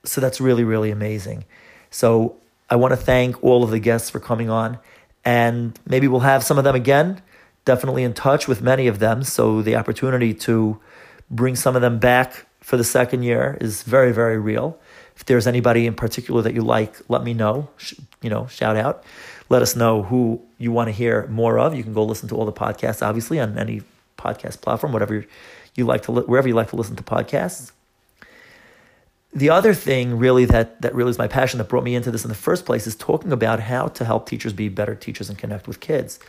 So 0.04 0.22
that's 0.22 0.40
really, 0.40 0.64
really 0.64 0.90
amazing. 0.90 1.46
So 1.90 2.38
I 2.70 2.76
want 2.76 2.92
to 2.94 2.98
thank 2.98 3.44
all 3.44 3.64
of 3.64 3.70
the 3.70 3.80
guests 3.80 4.10
for 4.10 4.20
coming 4.20 4.50
on 4.50 4.80
and 5.24 5.78
maybe 5.86 6.08
we'll 6.08 6.22
have 6.22 6.44
some 6.44 6.58
of 6.58 6.64
them 6.64 6.76
again. 6.76 7.22
Definitely 7.66 8.04
in 8.04 8.14
touch 8.14 8.48
with 8.48 8.62
many 8.62 8.88
of 8.88 9.00
them. 9.00 9.24
So 9.24 9.62
the 9.62 9.76
opportunity 9.76 10.34
to 10.34 10.80
bring 11.30 11.56
some 11.56 11.76
of 11.76 11.82
them 11.82 12.00
back 12.00 12.48
for 12.60 12.78
the 12.78 12.84
second 12.84 13.24
year 13.24 13.58
is 13.62 13.84
very, 13.84 14.12
very 14.12 14.40
real. 14.40 14.80
If 15.16 15.26
there's 15.26 15.46
anybody 15.46 15.86
in 15.86 15.94
particular 15.94 16.42
that 16.42 16.54
you 16.54 16.62
like, 16.62 16.96
let 17.10 17.24
me 17.24 17.34
know. 17.34 17.70
You 18.22 18.30
know, 18.30 18.48
shout 18.48 18.78
out. 18.78 19.04
Let 19.50 19.62
us 19.62 19.76
know 19.76 20.04
who 20.04 20.42
you 20.62 20.72
want 20.72 20.88
to 20.88 20.92
hear 20.92 21.28
more 21.28 21.60
of. 21.60 21.76
You 21.76 21.84
can 21.84 21.94
go 21.94 22.04
listen 22.04 22.30
to 22.30 22.36
all 22.36 22.46
the 22.46 22.54
podcasts, 22.54 23.06
obviously, 23.06 23.40
on 23.40 23.58
any 23.58 23.82
podcast 24.18 24.62
platform, 24.62 24.94
whatever 24.94 25.26
you 25.76 25.86
like 25.86 26.04
to, 26.04 26.12
wherever 26.12 26.48
you 26.48 26.54
like 26.54 26.70
to 26.70 26.76
listen 26.76 26.96
to 26.96 27.04
podcasts 27.04 27.72
the 29.34 29.50
other 29.50 29.74
thing 29.74 30.18
really 30.18 30.44
that 30.44 30.82
that 30.82 30.94
really 30.94 31.10
is 31.10 31.18
my 31.18 31.28
passion 31.28 31.58
that 31.58 31.70
brought 31.70 31.86
me 31.86 31.96
into 31.96 32.12
this 32.12 32.26
in 32.26 32.28
the 32.28 32.36
first 32.36 32.66
place 32.66 32.86
is 32.86 32.98
talking 32.98 33.32
about 33.32 33.62
how 33.62 33.88
to 33.88 34.04
help 34.04 34.28
teachers 34.28 34.52
be 34.52 34.68
better 34.68 34.94
teachers 34.94 35.30
and 35.30 35.38
connect 35.38 35.68
with 35.68 35.80
kids 35.80 36.20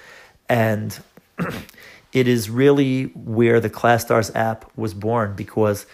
and 0.48 1.02
it 2.12 2.28
is 2.28 2.50
really 2.50 3.04
where 3.14 3.58
the 3.58 3.70
ClasStars 3.70 4.34
app 4.36 4.70
was 4.76 4.94
born 4.94 5.34
because 5.34 5.86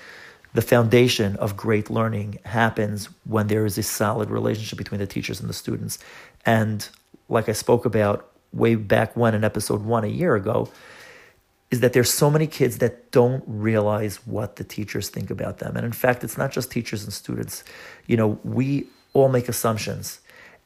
the 0.55 0.63
foundation 0.63 1.37
of 1.37 1.57
great 1.57 1.91
learning 1.91 2.39
happens 2.45 3.09
when 3.25 3.47
there 3.47 3.65
is 3.65 3.79
a 3.79 3.83
solid 3.83 4.31
relationship 4.31 4.79
between 4.79 4.99
the 4.99 5.07
teachers 5.07 5.41
and 5.41 5.49
the 5.49 5.55
students. 5.55 5.99
And 6.47 6.89
like 7.29 7.49
I 7.49 7.53
spoke 7.53 7.85
about 7.85 8.31
way 8.53 8.75
back 8.75 9.17
when 9.17 9.35
in 9.35 9.45
episode 9.45 9.85
one 9.85 10.05
a 10.05 10.09
year 10.09 10.35
ago, 10.35 10.71
is 11.71 11.81
that 11.81 11.93
there's 11.93 12.11
so 12.11 12.31
many 12.31 12.47
kids 12.47 12.79
that 12.79 13.11
don't 13.11 13.45
realize 13.47 14.27
what 14.27 14.57
the 14.57 14.65
teachers 14.65 15.11
think 15.11 15.31
about 15.31 15.59
them. 15.59 15.77
And 15.77 15.85
in 15.85 15.93
fact, 15.93 16.25
it's 16.25 16.39
not 16.39 16.51
just 16.51 16.71
teachers 16.71 17.05
and 17.05 17.13
students. 17.13 17.63
You 18.07 18.17
know, 18.17 18.39
we 18.43 18.87
all 19.13 19.29
make 19.29 19.49
assumptions, 19.49 20.21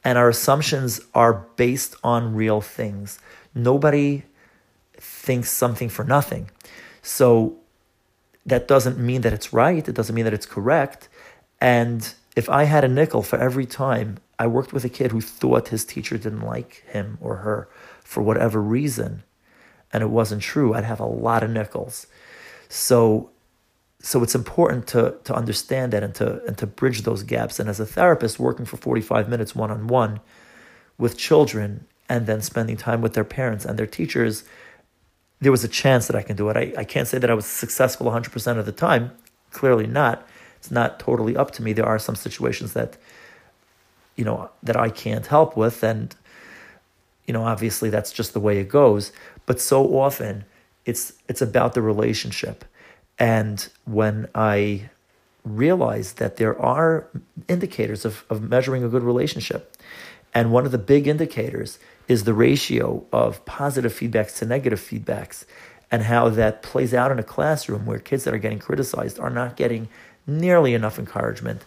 and 0.05 0.17
our 0.17 0.29
assumptions 0.29 1.01
are 1.15 1.47
based 1.57 1.97
on 2.05 2.35
real 2.35 2.61
things. 2.61 3.19
Nobody 3.55 4.25
thinks 4.95 5.51
something 5.51 5.89
for 5.89 6.05
nothing. 6.05 6.51
So 7.03 7.57
that 8.47 8.69
doesn't 8.69 8.99
mean 8.99 9.23
that 9.23 9.33
it's 9.33 9.53
right, 9.53 9.87
it 9.89 9.95
doesn't 9.95 10.15
mean 10.15 10.25
that 10.25 10.35
it's 10.35 10.47
correct. 10.47 11.09
And 11.61 12.13
if 12.37 12.49
I 12.49 12.65
had 12.65 12.85
a 12.85 12.89
nickel 12.89 13.23
for 13.23 13.39
every 13.39 13.67
time 13.67 14.19
I 14.43 14.49
worked 14.49 14.73
with 14.73 14.85
a 14.85 14.89
kid 14.89 15.13
who 15.13 15.21
thought 15.21 15.69
his 15.69 15.85
teacher 15.85 16.19
didn't 16.19 16.41
like 16.41 16.83
him 16.89 17.17
or 17.21 17.37
her 17.37 17.69
for 18.03 18.25
whatever 18.25 18.61
reason, 18.61 19.23
and 19.93 20.03
it 20.03 20.11
wasn't 20.11 20.43
true, 20.43 20.75
I'd 20.75 20.83
have 20.83 20.99
a 20.99 21.07
lot 21.07 21.45
of 21.45 21.51
nickels. 21.51 22.09
So 22.69 23.31
so 24.01 24.21
it's 24.25 24.35
important 24.35 24.89
to 24.89 25.15
to 25.23 25.33
understand 25.33 25.93
that 25.93 26.03
and 26.03 26.13
to 26.17 26.45
and 26.45 26.59
to 26.59 26.67
bridge 26.67 27.03
those 27.03 27.23
gaps. 27.23 27.61
And 27.61 27.69
as 27.69 27.79
a 27.79 27.87
therapist 27.87 28.41
working 28.41 28.67
for 28.67 28.77
45 28.79 29.29
minutes 29.29 29.55
one 29.55 29.71
on 29.71 29.87
one 29.87 30.19
with 30.99 31.17
children 31.17 31.87
and 32.09 32.27
then 32.27 32.41
spending 32.43 32.77
time 32.77 33.01
with 33.01 33.15
their 33.15 33.23
parents 33.39 33.65
and 33.65 33.79
their 33.79 33.87
teachers, 33.87 34.43
there 35.41 35.53
was 35.53 35.63
a 35.63 35.69
chance 35.69 36.09
that 36.09 36.17
I 36.17 36.23
can 36.23 36.35
do 36.35 36.49
it. 36.49 36.57
I, 36.57 36.73
I 36.79 36.83
can't 36.83 37.07
say 37.07 37.19
that 37.19 37.31
I 37.31 37.35
was 37.35 37.47
successful 37.47 38.07
100% 38.11 38.59
of 38.59 38.67
the 38.67 38.73
time. 38.73 39.13
Clearly 39.53 39.87
not. 39.87 40.27
It's 40.57 40.73
not 40.73 40.99
totally 40.99 41.37
up 41.37 41.53
to 41.53 41.63
me. 41.63 41.73
There 41.73 41.87
are 41.87 42.01
some 42.01 42.17
situations 42.17 42.73
that 42.73 42.97
you 44.23 44.27
know 44.27 44.49
that 44.63 44.77
I 44.77 44.89
can't 44.89 45.27
help 45.27 45.57
with 45.57 45.83
and 45.83 46.15
you 47.27 47.35
know 47.35 47.43
obviously 47.43 47.91
that's 47.91 48.13
just 48.13 48.35
the 48.35 48.39
way 48.39 48.59
it 48.59 48.69
goes 48.69 49.11
but 49.47 49.61
so 49.61 49.99
often 49.99 50.45
it's 50.85 51.15
it's 51.27 51.43
about 51.43 51.75
the 51.75 51.83
relationship 51.83 52.65
and 53.19 53.69
when 53.85 54.29
I 54.33 54.91
realized 55.45 56.19
that 56.19 56.37
there 56.37 56.57
are 56.57 57.09
indicators 57.49 58.05
of, 58.05 58.25
of 58.31 58.49
measuring 58.49 58.85
a 58.85 58.89
good 58.89 59.03
relationship 59.03 59.77
and 60.33 60.53
one 60.53 60.67
of 60.67 60.71
the 60.71 60.79
big 60.79 61.09
indicators 61.09 61.81
is 62.07 62.23
the 62.23 62.33
ratio 62.33 63.05
of 63.13 63.45
positive 63.45 63.93
feedbacks 63.93 64.39
to 64.39 64.47
negative 64.47 64.81
feedbacks 64.81 65.45
and 65.91 66.05
how 66.05 66.29
that 66.29 66.63
plays 66.63 66.95
out 66.95 67.11
in 67.11 67.19
a 67.19 67.25
classroom 67.25 67.87
where 67.87 67.99
kids 67.99 68.23
that 68.23 68.33
are 68.33 68.39
getting 68.39 68.61
criticized 68.61 69.19
are 69.19 69.31
not 69.31 69.57
getting 69.57 69.89
nearly 70.29 70.75
enough 70.75 70.97
encouragement. 70.97 71.65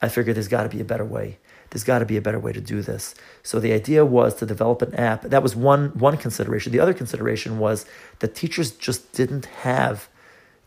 I 0.00 0.08
figured 0.08 0.36
there's 0.36 0.46
got 0.46 0.62
to 0.62 0.68
be 0.68 0.80
a 0.80 0.84
better 0.84 1.04
way 1.04 1.38
there's 1.70 1.84
got 1.84 1.98
to 1.98 2.06
be 2.06 2.16
a 2.16 2.22
better 2.22 2.38
way 2.38 2.52
to 2.52 2.60
do 2.60 2.82
this. 2.82 3.14
So 3.42 3.58
the 3.58 3.72
idea 3.72 4.04
was 4.04 4.34
to 4.36 4.46
develop 4.46 4.82
an 4.82 4.94
app. 4.94 5.22
That 5.22 5.42
was 5.42 5.56
one 5.56 5.90
one 5.98 6.16
consideration. 6.16 6.72
The 6.72 6.80
other 6.80 6.94
consideration 6.94 7.58
was 7.58 7.86
that 8.20 8.34
teachers 8.34 8.70
just 8.70 9.12
didn't 9.12 9.46
have 9.46 10.08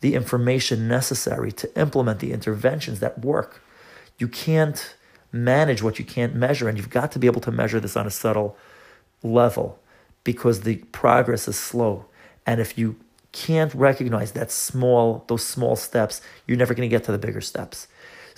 the 0.02 0.16
information 0.16 0.88
necessary 0.88 1.52
to 1.52 1.80
implement 1.80 2.20
the 2.20 2.32
interventions 2.32 3.00
that 3.00 3.20
work. 3.20 3.62
You 4.18 4.28
can't 4.28 4.96
manage 5.32 5.84
what 5.84 6.00
you 6.00 6.06
can't 6.06 6.36
measure, 6.36 6.68
and 6.68 6.78
you've 6.78 6.90
got 6.90 7.12
to 7.12 7.20
be 7.20 7.28
able 7.28 7.42
to 7.42 7.52
measure 7.52 7.80
this 7.80 7.98
on 7.98 8.08
a 8.08 8.12
subtle 8.12 8.58
level 9.24 9.80
because 10.24 10.62
the 10.62 10.78
progress 10.92 11.48
is 11.48 11.58
slow. 11.58 12.06
And 12.46 12.60
if 12.60 12.78
you 12.78 12.98
can't 13.32 13.74
recognize 13.76 14.32
that 14.32 14.52
small 14.52 15.24
those 15.28 15.46
small 15.46 15.76
steps, 15.76 16.22
you're 16.48 16.58
never 16.58 16.74
going 16.74 16.90
to 16.90 16.94
get 16.94 17.04
to 17.06 17.12
the 17.12 17.18
bigger 17.18 17.42
steps. 17.42 17.88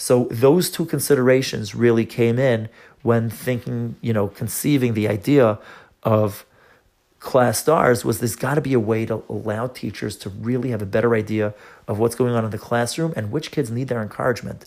So 0.01 0.27
those 0.31 0.71
two 0.71 0.87
considerations 0.87 1.75
really 1.75 2.07
came 2.07 2.39
in 2.39 2.69
when 3.03 3.29
thinking, 3.29 3.97
you 4.01 4.13
know, 4.13 4.29
conceiving 4.29 4.95
the 4.95 5.07
idea 5.07 5.59
of 6.01 6.43
ClasStars 7.19 8.03
was 8.03 8.17
there's 8.17 8.35
got 8.35 8.55
to 8.55 8.61
be 8.61 8.73
a 8.73 8.79
way 8.79 9.05
to 9.05 9.23
allow 9.29 9.67
teachers 9.67 10.15
to 10.17 10.29
really 10.29 10.71
have 10.71 10.81
a 10.81 10.87
better 10.87 11.13
idea 11.13 11.53
of 11.87 11.99
what's 11.99 12.15
going 12.15 12.33
on 12.33 12.43
in 12.43 12.49
the 12.49 12.57
classroom 12.57 13.13
and 13.15 13.31
which 13.31 13.51
kids 13.51 13.69
need 13.69 13.89
their 13.89 14.01
encouragement. 14.01 14.65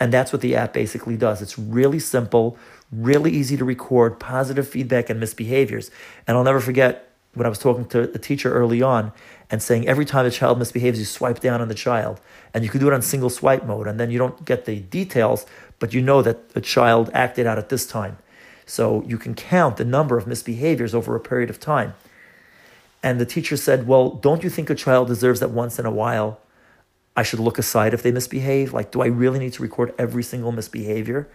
And 0.00 0.10
that's 0.10 0.32
what 0.32 0.40
the 0.40 0.56
app 0.56 0.72
basically 0.72 1.18
does. 1.18 1.42
It's 1.42 1.58
really 1.58 1.98
simple, 1.98 2.56
really 2.90 3.30
easy 3.30 3.58
to 3.58 3.66
record 3.66 4.18
positive 4.18 4.66
feedback 4.66 5.10
and 5.10 5.22
misbehaviors. 5.22 5.90
And 6.26 6.34
I'll 6.34 6.44
never 6.44 6.60
forget 6.60 7.11
when 7.34 7.46
I 7.46 7.48
was 7.48 7.58
talking 7.58 7.86
to 7.86 8.02
a 8.14 8.18
teacher 8.18 8.52
early 8.52 8.82
on 8.82 9.12
and 9.50 9.62
saying 9.62 9.88
every 9.88 10.04
time 10.04 10.26
a 10.26 10.30
child 10.30 10.58
misbehaves, 10.58 10.98
you 10.98 11.04
swipe 11.04 11.40
down 11.40 11.60
on 11.60 11.68
the 11.68 11.74
child. 11.74 12.20
And 12.52 12.62
you 12.62 12.70
can 12.70 12.80
do 12.80 12.88
it 12.88 12.92
on 12.92 13.00
single 13.00 13.30
swipe 13.30 13.64
mode. 13.64 13.86
And 13.86 13.98
then 13.98 14.10
you 14.10 14.18
don't 14.18 14.44
get 14.44 14.66
the 14.66 14.80
details, 14.80 15.46
but 15.78 15.94
you 15.94 16.02
know 16.02 16.20
that 16.22 16.38
a 16.54 16.60
child 16.60 17.10
acted 17.14 17.46
out 17.46 17.58
at 17.58 17.70
this 17.70 17.86
time. 17.86 18.18
So 18.66 19.02
you 19.06 19.18
can 19.18 19.34
count 19.34 19.78
the 19.78 19.84
number 19.84 20.18
of 20.18 20.26
misbehaviors 20.26 20.94
over 20.94 21.16
a 21.16 21.20
period 21.20 21.50
of 21.50 21.58
time. 21.58 21.94
And 23.02 23.20
the 23.20 23.26
teacher 23.26 23.56
said, 23.56 23.86
Well, 23.86 24.10
don't 24.10 24.44
you 24.44 24.50
think 24.50 24.70
a 24.70 24.74
child 24.74 25.08
deserves 25.08 25.40
that 25.40 25.50
once 25.50 25.78
in 25.78 25.86
a 25.86 25.90
while 25.90 26.38
I 27.16 27.22
should 27.22 27.40
look 27.40 27.58
aside 27.58 27.94
if 27.94 28.02
they 28.02 28.12
misbehave? 28.12 28.72
Like, 28.72 28.92
do 28.92 29.02
I 29.02 29.06
really 29.06 29.38
need 29.38 29.54
to 29.54 29.62
record 29.62 29.94
every 29.98 30.22
single 30.22 30.52
misbehavior? 30.52 31.28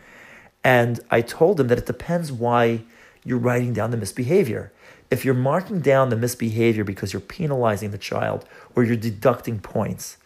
And 0.64 1.00
I 1.12 1.22
told 1.22 1.60
him 1.60 1.68
that 1.68 1.78
it 1.78 1.86
depends 1.86 2.32
why 2.32 2.84
you're 3.26 3.38
writing 3.38 3.74
down 3.74 3.92
the 3.92 3.98
misbehavior 3.98 4.72
if 5.10 5.24
you're 5.24 5.34
marking 5.34 5.80
down 5.80 6.10
the 6.10 6.16
misbehavior 6.18 6.84
because 6.84 7.14
you're 7.14 7.22
penalizing 7.22 7.92
the 7.92 7.98
child 7.98 8.46
or 8.76 8.84
you're 8.84 8.96
deducting 8.96 9.60
points, 9.60 10.18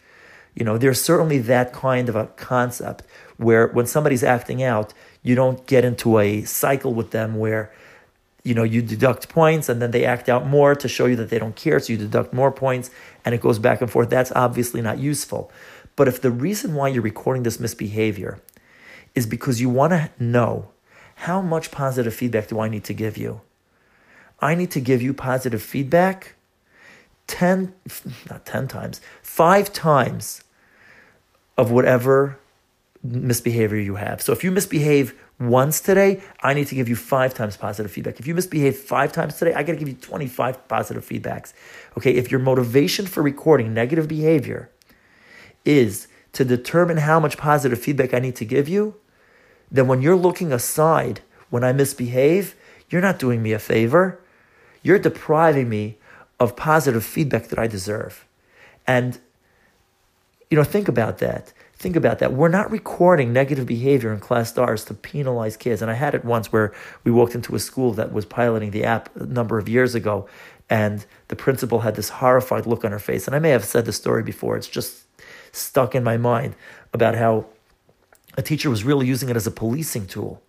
you 0.54 0.64
know, 0.64 0.76
there's 0.76 1.00
certainly 1.00 1.38
that 1.38 1.72
kind 1.72 2.08
of 2.08 2.16
a 2.16 2.26
concept 2.26 3.04
where 3.36 3.68
when 3.68 3.86
somebody's 3.86 4.24
acting 4.24 4.62
out, 4.62 4.92
you 5.22 5.34
don't 5.34 5.66
get 5.66 5.84
into 5.84 6.18
a 6.18 6.42
cycle 6.42 6.92
with 6.92 7.10
them 7.10 7.38
where, 7.38 7.72
you 8.42 8.54
know, 8.54 8.64
you 8.64 8.82
deduct 8.82 9.28
points 9.28 9.68
and 9.68 9.80
then 9.80 9.92
they 9.92 10.04
act 10.04 10.28
out 10.28 10.46
more 10.46 10.74
to 10.74 10.88
show 10.88 11.06
you 11.06 11.16
that 11.16 11.30
they 11.30 11.38
don't 11.38 11.56
care. 11.56 11.78
So 11.78 11.92
you 11.92 11.98
deduct 11.98 12.32
more 12.32 12.50
points 12.50 12.90
and 13.24 13.34
it 13.34 13.40
goes 13.40 13.58
back 13.58 13.80
and 13.80 13.90
forth. 13.90 14.10
That's 14.10 14.32
obviously 14.34 14.82
not 14.82 14.98
useful. 14.98 15.50
But 15.96 16.08
if 16.08 16.20
the 16.20 16.30
reason 16.30 16.74
why 16.74 16.88
you're 16.88 17.02
recording 17.02 17.44
this 17.44 17.60
misbehavior 17.60 18.40
is 19.14 19.26
because 19.26 19.60
you 19.60 19.70
want 19.70 19.92
to 19.92 20.10
know 20.18 20.68
how 21.16 21.40
much 21.40 21.70
positive 21.70 22.14
feedback 22.14 22.48
do 22.48 22.58
I 22.60 22.68
need 22.68 22.84
to 22.84 22.94
give 22.94 23.16
you? 23.16 23.40
I 24.42 24.54
need 24.56 24.72
to 24.72 24.80
give 24.80 25.00
you 25.00 25.14
positive 25.14 25.62
feedback 25.62 26.34
10, 27.28 27.72
not 28.28 28.44
10 28.44 28.68
times, 28.68 29.00
five 29.22 29.72
times 29.72 30.42
of 31.56 31.70
whatever 31.70 32.38
misbehavior 33.02 33.78
you 33.78 33.94
have. 33.94 34.20
So 34.20 34.32
if 34.32 34.44
you 34.44 34.50
misbehave 34.50 35.14
once 35.38 35.80
today, 35.80 36.20
I 36.42 36.54
need 36.54 36.66
to 36.68 36.74
give 36.74 36.88
you 36.88 36.96
five 36.96 37.34
times 37.34 37.56
positive 37.56 37.90
feedback. 37.90 38.20
If 38.20 38.26
you 38.26 38.34
misbehave 38.34 38.76
five 38.76 39.12
times 39.12 39.36
today, 39.38 39.54
I 39.54 39.62
got 39.62 39.72
to 39.72 39.78
give 39.78 39.88
you 39.88 39.94
25 39.94 40.68
positive 40.68 41.06
feedbacks. 41.06 41.52
Okay, 41.96 42.12
if 42.12 42.30
your 42.30 42.40
motivation 42.40 43.06
for 43.06 43.22
recording 43.22 43.72
negative 43.72 44.08
behavior 44.08 44.70
is 45.64 46.08
to 46.32 46.44
determine 46.44 46.98
how 46.98 47.20
much 47.20 47.36
positive 47.36 47.78
feedback 47.78 48.14
I 48.14 48.18
need 48.18 48.36
to 48.36 48.44
give 48.44 48.68
you, 48.68 48.96
then 49.70 49.86
when 49.86 50.02
you're 50.02 50.16
looking 50.16 50.52
aside 50.52 51.20
when 51.50 51.64
I 51.64 51.72
misbehave, 51.72 52.54
you're 52.88 53.00
not 53.00 53.18
doing 53.18 53.42
me 53.42 53.52
a 53.52 53.58
favor. 53.58 54.21
You're 54.82 54.98
depriving 54.98 55.68
me 55.68 55.96
of 56.40 56.56
positive 56.56 57.04
feedback 57.04 57.48
that 57.48 57.58
I 57.58 57.66
deserve. 57.66 58.26
And, 58.86 59.18
you 60.50 60.56
know, 60.56 60.64
think 60.64 60.88
about 60.88 61.18
that. 61.18 61.52
Think 61.76 61.96
about 61.96 62.20
that. 62.20 62.32
We're 62.32 62.48
not 62.48 62.70
recording 62.70 63.32
negative 63.32 63.66
behavior 63.66 64.12
in 64.12 64.20
ClasStars 64.20 64.86
to 64.86 64.94
penalize 64.94 65.56
kids. 65.56 65.82
And 65.82 65.90
I 65.90 65.94
had 65.94 66.14
it 66.14 66.24
once 66.24 66.52
where 66.52 66.72
we 67.04 67.10
walked 67.10 67.34
into 67.34 67.54
a 67.54 67.58
school 67.58 67.92
that 67.94 68.12
was 68.12 68.24
piloting 68.24 68.70
the 68.70 68.84
app 68.84 69.14
a 69.16 69.26
number 69.26 69.58
of 69.58 69.68
years 69.68 69.94
ago, 69.94 70.28
and 70.70 71.04
the 71.28 71.36
principal 71.36 71.80
had 71.80 71.96
this 71.96 72.08
horrified 72.08 72.66
look 72.66 72.84
on 72.84 72.92
her 72.92 72.98
face. 72.98 73.26
And 73.26 73.34
I 73.34 73.40
may 73.40 73.50
have 73.50 73.64
said 73.64 73.84
the 73.84 73.92
story 73.92 74.22
before, 74.22 74.56
it's 74.56 74.68
just 74.68 75.02
stuck 75.50 75.94
in 75.94 76.04
my 76.04 76.16
mind 76.16 76.54
about 76.92 77.14
how 77.14 77.46
a 78.36 78.42
teacher 78.42 78.70
was 78.70 78.84
really 78.84 79.06
using 79.06 79.28
it 79.28 79.36
as 79.36 79.46
a 79.46 79.50
policing 79.50 80.06
tool. 80.06 80.40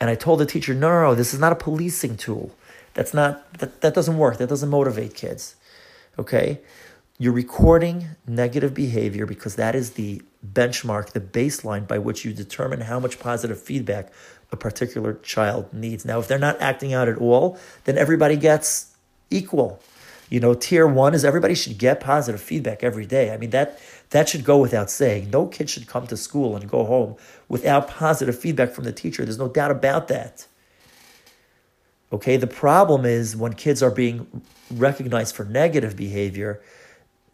And 0.00 0.08
I 0.08 0.14
told 0.14 0.40
the 0.40 0.46
teacher, 0.46 0.72
no, 0.72 0.88
no, 0.88 1.02
no, 1.02 1.14
this 1.14 1.34
is 1.34 1.40
not 1.40 1.52
a 1.52 1.56
policing 1.56 2.16
tool. 2.16 2.54
That's 2.98 3.14
not 3.14 3.60
that, 3.60 3.80
that 3.82 3.94
doesn't 3.94 4.18
work. 4.18 4.38
That 4.38 4.48
doesn't 4.48 4.68
motivate 4.68 5.14
kids. 5.14 5.54
Okay? 6.18 6.60
You're 7.16 7.32
recording 7.32 8.08
negative 8.26 8.74
behavior 8.74 9.24
because 9.24 9.54
that 9.54 9.76
is 9.76 9.92
the 9.92 10.20
benchmark, 10.44 11.12
the 11.12 11.20
baseline 11.20 11.86
by 11.86 11.98
which 11.98 12.24
you 12.24 12.32
determine 12.32 12.80
how 12.80 12.98
much 12.98 13.20
positive 13.20 13.62
feedback 13.62 14.12
a 14.50 14.56
particular 14.56 15.14
child 15.14 15.72
needs. 15.72 16.04
Now, 16.04 16.18
if 16.18 16.26
they're 16.26 16.40
not 16.40 16.60
acting 16.60 16.92
out 16.92 17.06
at 17.06 17.18
all, 17.18 17.56
then 17.84 17.96
everybody 17.96 18.34
gets 18.34 18.96
equal. 19.30 19.80
You 20.28 20.40
know, 20.40 20.54
tier 20.54 20.88
one 20.88 21.14
is 21.14 21.24
everybody 21.24 21.54
should 21.54 21.78
get 21.78 22.00
positive 22.00 22.40
feedback 22.40 22.82
every 22.82 23.06
day. 23.06 23.32
I 23.32 23.36
mean, 23.36 23.50
that 23.50 23.78
that 24.10 24.28
should 24.28 24.42
go 24.42 24.58
without 24.58 24.90
saying. 24.90 25.30
No 25.30 25.46
kid 25.46 25.70
should 25.70 25.86
come 25.86 26.08
to 26.08 26.16
school 26.16 26.56
and 26.56 26.68
go 26.68 26.84
home 26.84 27.14
without 27.48 27.86
positive 27.86 28.36
feedback 28.36 28.70
from 28.70 28.82
the 28.82 28.92
teacher. 28.92 29.24
There's 29.24 29.38
no 29.38 29.46
doubt 29.46 29.70
about 29.70 30.08
that. 30.08 30.48
Okay, 32.12 32.36
the 32.36 32.46
problem 32.46 33.04
is 33.04 33.36
when 33.36 33.52
kids 33.52 33.82
are 33.82 33.90
being 33.90 34.42
recognized 34.70 35.34
for 35.34 35.44
negative 35.44 35.96
behavior, 35.96 36.62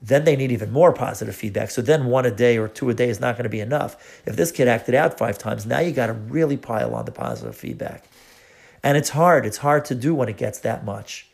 then 0.02 0.24
they 0.24 0.36
need 0.36 0.52
even 0.52 0.72
more 0.72 0.92
positive 0.92 1.34
feedback. 1.34 1.70
So 1.70 1.80
then 1.80 2.06
one 2.06 2.26
a 2.26 2.30
day 2.30 2.58
or 2.58 2.68
two 2.68 2.90
a 2.90 2.94
day 2.94 3.08
is 3.08 3.20
not 3.20 3.36
going 3.36 3.44
to 3.44 3.50
be 3.50 3.60
enough. 3.60 4.22
If 4.26 4.36
this 4.36 4.52
kid 4.52 4.68
acted 4.68 4.94
out 4.94 5.16
five 5.16 5.38
times, 5.38 5.64
now 5.64 5.78
you 5.78 5.92
got 5.92 6.08
to 6.08 6.12
really 6.12 6.56
pile 6.56 6.94
on 6.94 7.04
the 7.04 7.12
positive 7.12 7.56
feedback. 7.56 8.04
And 8.82 8.98
it's 8.98 9.10
hard. 9.10 9.46
It's 9.46 9.58
hard 9.58 9.84
to 9.86 9.94
do 9.94 10.14
when 10.14 10.28
it 10.28 10.36
gets 10.36 10.58
that 10.58 10.84
much. 10.84 11.30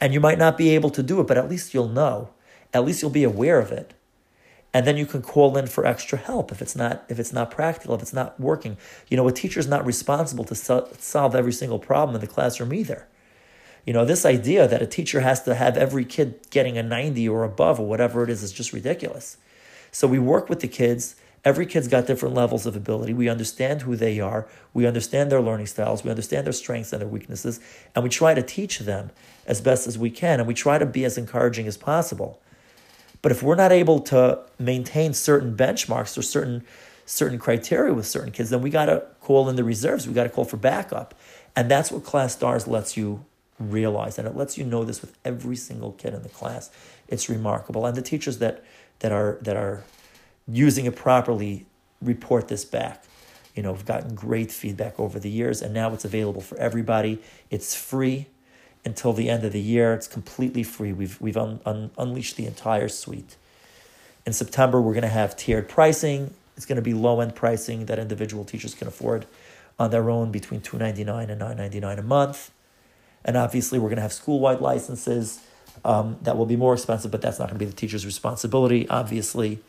And 0.00 0.12
you 0.12 0.20
might 0.20 0.38
not 0.38 0.58
be 0.58 0.70
able 0.70 0.90
to 0.90 1.02
do 1.02 1.20
it, 1.20 1.26
but 1.26 1.38
at 1.38 1.48
least 1.48 1.72
you'll 1.72 1.88
know. 1.88 2.30
At 2.74 2.84
least 2.84 3.00
you'll 3.00 3.10
be 3.10 3.24
aware 3.24 3.60
of 3.60 3.70
it. 3.72 3.94
And 4.74 4.86
then 4.86 4.96
you 4.96 5.04
can 5.04 5.20
call 5.20 5.56
in 5.58 5.66
for 5.66 5.84
extra 5.84 6.16
help 6.16 6.50
if 6.50 6.62
it's 6.62 6.74
not 6.74 7.04
if 7.08 7.18
it's 7.18 7.32
not 7.32 7.50
practical, 7.50 7.94
if 7.94 8.02
it's 8.02 8.12
not 8.12 8.38
working. 8.40 8.78
You 9.08 9.16
know, 9.16 9.28
a 9.28 9.32
teacher's 9.32 9.66
not 9.66 9.84
responsible 9.84 10.44
to 10.44 10.54
so- 10.54 10.88
solve 10.98 11.34
every 11.34 11.52
single 11.52 11.78
problem 11.78 12.14
in 12.14 12.20
the 12.20 12.26
classroom 12.26 12.72
either. 12.72 13.06
You 13.84 13.92
know, 13.92 14.04
this 14.04 14.24
idea 14.24 14.68
that 14.68 14.80
a 14.80 14.86
teacher 14.86 15.20
has 15.20 15.42
to 15.42 15.54
have 15.54 15.76
every 15.76 16.04
kid 16.04 16.40
getting 16.50 16.78
a 16.78 16.82
90 16.82 17.28
or 17.28 17.44
above 17.44 17.80
or 17.80 17.86
whatever 17.86 18.22
it 18.22 18.30
is 18.30 18.42
is 18.42 18.52
just 18.52 18.72
ridiculous. 18.72 19.36
So 19.90 20.06
we 20.06 20.18
work 20.18 20.48
with 20.48 20.60
the 20.60 20.68
kids. 20.68 21.16
Every 21.44 21.66
kid's 21.66 21.88
got 21.88 22.06
different 22.06 22.36
levels 22.36 22.64
of 22.66 22.76
ability. 22.76 23.12
We 23.12 23.28
understand 23.28 23.82
who 23.82 23.96
they 23.96 24.20
are. 24.20 24.46
We 24.72 24.86
understand 24.86 25.32
their 25.32 25.40
learning 25.40 25.66
styles. 25.66 26.04
We 26.04 26.10
understand 26.10 26.46
their 26.46 26.52
strengths 26.52 26.92
and 26.92 27.02
their 27.02 27.08
weaknesses. 27.08 27.58
And 27.94 28.04
we 28.04 28.08
try 28.08 28.32
to 28.32 28.42
teach 28.42 28.78
them 28.78 29.10
as 29.46 29.60
best 29.60 29.88
as 29.88 29.98
we 29.98 30.10
can. 30.10 30.38
And 30.38 30.46
we 30.46 30.54
try 30.54 30.78
to 30.78 30.86
be 30.86 31.04
as 31.04 31.18
encouraging 31.18 31.66
as 31.66 31.76
possible. 31.76 32.40
But 33.22 33.32
if 33.32 33.42
we're 33.42 33.54
not 33.54 33.72
able 33.72 34.00
to 34.00 34.40
maintain 34.58 35.14
certain 35.14 35.56
benchmarks 35.56 36.18
or 36.18 36.22
certain 36.22 36.64
certain 37.04 37.38
criteria 37.38 37.92
with 37.92 38.06
certain 38.06 38.30
kids, 38.30 38.50
then 38.50 38.62
we 38.62 38.70
got 38.70 38.86
to 38.86 39.04
call 39.20 39.48
in 39.48 39.56
the 39.56 39.64
reserves. 39.64 40.06
We 40.06 40.14
got 40.14 40.22
to 40.24 40.28
call 40.28 40.44
for 40.44 40.56
backup. 40.56 41.14
And 41.54 41.70
that's 41.70 41.90
what 41.90 42.04
ClasStars 42.04 42.66
lets 42.66 42.96
you 42.96 43.24
realize 43.58 44.18
and 44.18 44.26
it 44.26 44.34
lets 44.36 44.58
you 44.58 44.64
know 44.64 44.84
this 44.84 45.00
with 45.00 45.16
every 45.24 45.56
single 45.56 45.92
kid 45.92 46.14
in 46.14 46.22
the 46.22 46.28
class. 46.28 46.70
It's 47.08 47.28
remarkable. 47.28 47.86
And 47.86 47.96
the 47.96 48.02
teachers 48.02 48.38
that 48.38 48.64
that 49.00 49.12
are 49.12 49.38
that 49.42 49.56
are 49.56 49.84
using 50.48 50.86
it 50.86 50.96
properly 50.96 51.66
report 52.00 52.48
this 52.48 52.64
back. 52.64 53.04
You 53.54 53.62
know 53.62 53.72
we've 53.72 53.84
gotten 53.84 54.14
great 54.14 54.50
feedback 54.50 54.98
over 54.98 55.18
the 55.18 55.30
years 55.30 55.62
and 55.62 55.74
now 55.74 55.92
it's 55.92 56.04
available 56.04 56.40
for 56.40 56.56
everybody. 56.58 57.20
It's 57.50 57.74
free 57.74 58.28
until 58.84 59.12
the 59.12 59.28
end 59.28 59.44
of 59.44 59.52
the 59.52 59.60
year. 59.60 59.94
It's 59.94 60.08
completely 60.08 60.62
free. 60.62 60.92
We've 60.92 61.20
we've 61.20 61.36
un, 61.36 61.60
un, 61.64 61.90
unleashed 61.98 62.36
the 62.36 62.46
entire 62.46 62.88
suite. 62.88 63.36
In 64.24 64.32
september 64.32 64.80
we're 64.80 64.92
going 64.92 65.02
to 65.02 65.08
have 65.08 65.36
tiered 65.36 65.68
pricing. 65.68 66.34
It's 66.56 66.66
going 66.66 66.76
to 66.76 66.82
be 66.82 66.94
low 66.94 67.20
end 67.20 67.34
pricing 67.34 67.86
that 67.86 67.98
individual 67.98 68.44
teachers 68.44 68.74
can 68.74 68.86
afford 68.88 69.26
on 69.78 69.90
their 69.90 70.10
own 70.10 70.30
between 70.30 70.60
299 70.60 71.30
and 71.30 71.38
999 71.38 71.98
a 71.98 72.02
month. 72.02 72.50
And 73.24 73.36
obviously, 73.36 73.78
we're 73.78 73.88
going 73.88 73.96
to 73.96 74.02
have 74.02 74.12
school 74.12 74.40
wide 74.40 74.60
licenses 74.60 75.40
um, 75.84 76.18
that 76.22 76.36
will 76.36 76.46
be 76.46 76.56
more 76.56 76.74
expensive, 76.74 77.10
but 77.10 77.22
that's 77.22 77.38
not 77.38 77.48
going 77.48 77.58
to 77.58 77.64
be 77.64 77.70
the 77.70 77.76
teacher's 77.76 78.04
responsibility. 78.04 78.88
Obviously, 78.88 79.60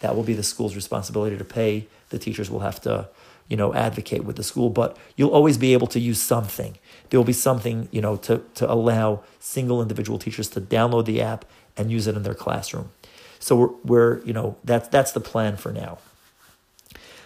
that 0.00 0.16
will 0.16 0.22
be 0.22 0.34
the 0.34 0.42
school's 0.42 0.74
responsibility 0.74 1.36
to 1.36 1.44
pay. 1.44 1.86
The 2.10 2.18
teachers 2.18 2.50
will 2.50 2.60
have 2.60 2.80
to, 2.82 3.08
you 3.50 3.56
know, 3.56 3.74
advocate 3.74 4.24
with 4.24 4.36
the 4.36 4.42
school, 4.42 4.70
but 4.70 4.96
you'll 5.16 5.30
always 5.30 5.58
be 5.58 5.74
able 5.74 5.88
to 5.88 6.00
use 6.00 6.22
something. 6.22 6.78
There 7.10 7.20
will 7.20 7.26
be 7.26 7.34
something, 7.34 7.88
you 7.90 8.00
know, 8.00 8.16
to, 8.18 8.42
to 8.54 8.72
allow 8.72 9.24
single 9.40 9.82
individual 9.82 10.18
teachers 10.18 10.48
to 10.50 10.60
download 10.60 11.04
the 11.04 11.20
app 11.20 11.44
and 11.76 11.90
use 11.90 12.06
it 12.06 12.16
in 12.16 12.22
their 12.22 12.34
classroom. 12.34 12.92
So 13.38 13.56
we're, 13.56 13.70
we're 13.84 14.24
you 14.24 14.32
know, 14.32 14.56
that's, 14.64 14.88
that's 14.88 15.12
the 15.12 15.20
plan 15.20 15.56
for 15.58 15.72
now. 15.72 15.98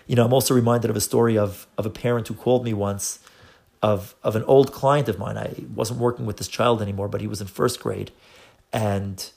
You 0.06 0.16
know, 0.16 0.24
I'm 0.24 0.32
also 0.32 0.54
reminded 0.54 0.90
of 0.90 0.96
a 0.96 1.00
story 1.00 1.38
of, 1.38 1.66
of 1.78 1.86
a 1.86 1.90
parent 1.90 2.26
who 2.28 2.34
called 2.34 2.64
me 2.64 2.74
once 2.74 3.20
of 3.84 4.14
of 4.22 4.34
an 4.34 4.42
old 4.44 4.72
client 4.72 5.10
of 5.10 5.18
mine. 5.18 5.36
I 5.36 5.54
wasn't 5.74 6.00
working 6.00 6.24
with 6.24 6.38
this 6.38 6.48
child 6.48 6.80
anymore, 6.80 7.06
but 7.06 7.20
he 7.20 7.26
was 7.26 7.42
in 7.42 7.46
first 7.46 7.80
grade, 7.80 8.10
and 8.72 9.30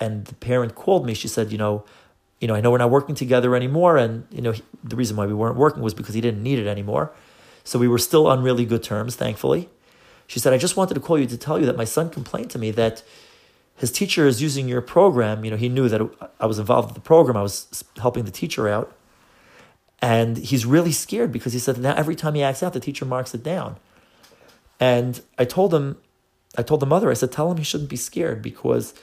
and 0.00 0.24
the 0.24 0.34
parent 0.34 0.74
called 0.74 1.06
me. 1.06 1.14
She 1.14 1.28
said, 1.28 1.52
you 1.52 1.58
know, 1.58 1.84
you 2.46 2.52
know, 2.52 2.54
I 2.54 2.60
know 2.60 2.70
we're 2.70 2.78
not 2.78 2.90
working 2.90 3.16
together 3.16 3.56
anymore, 3.56 3.96
and 3.96 4.24
you 4.30 4.40
know, 4.40 4.52
he, 4.52 4.62
the 4.84 4.94
reason 4.94 5.16
why 5.16 5.26
we 5.26 5.34
weren't 5.34 5.56
working 5.56 5.82
was 5.82 5.94
because 5.94 6.14
he 6.14 6.20
didn't 6.20 6.44
need 6.44 6.60
it 6.60 6.68
anymore. 6.68 7.12
So 7.64 7.76
we 7.76 7.88
were 7.88 7.98
still 7.98 8.28
on 8.28 8.44
really 8.44 8.64
good 8.64 8.84
terms, 8.84 9.16
thankfully. 9.16 9.68
She 10.28 10.38
said, 10.38 10.52
I 10.52 10.58
just 10.58 10.76
wanted 10.76 10.94
to 10.94 11.00
call 11.00 11.18
you 11.18 11.26
to 11.26 11.36
tell 11.36 11.58
you 11.58 11.66
that 11.66 11.76
my 11.76 11.84
son 11.84 12.08
complained 12.08 12.50
to 12.50 12.58
me 12.58 12.70
that 12.70 13.02
his 13.74 13.90
teacher 13.90 14.28
is 14.28 14.40
using 14.40 14.68
your 14.68 14.80
program. 14.80 15.44
You 15.44 15.50
know, 15.50 15.56
he 15.56 15.68
knew 15.68 15.88
that 15.88 16.00
I 16.38 16.46
was 16.46 16.60
involved 16.60 16.88
with 16.88 16.94
the 16.94 17.00
program. 17.00 17.36
I 17.36 17.42
was 17.42 17.84
helping 17.96 18.24
the 18.24 18.30
teacher 18.30 18.68
out 18.68 18.96
and 20.00 20.36
he's 20.36 20.66
really 20.66 20.92
scared 20.92 21.32
because 21.32 21.52
he 21.52 21.58
said 21.58 21.78
now 21.78 21.94
every 21.94 22.14
time 22.14 22.34
he 22.34 22.42
acts 22.42 22.62
out, 22.62 22.72
the 22.72 22.80
teacher 22.80 23.04
marks 23.04 23.34
it 23.34 23.42
down. 23.42 23.76
And 24.78 25.20
I 25.38 25.44
told 25.44 25.72
him, 25.72 25.96
I 26.56 26.62
told 26.62 26.80
the 26.80 26.86
mother, 26.86 27.10
I 27.10 27.14
said, 27.14 27.32
tell 27.32 27.50
him 27.50 27.56
he 27.56 27.64
shouldn't 27.64 27.90
be 27.90 27.96
scared 27.96 28.42
because 28.42 28.94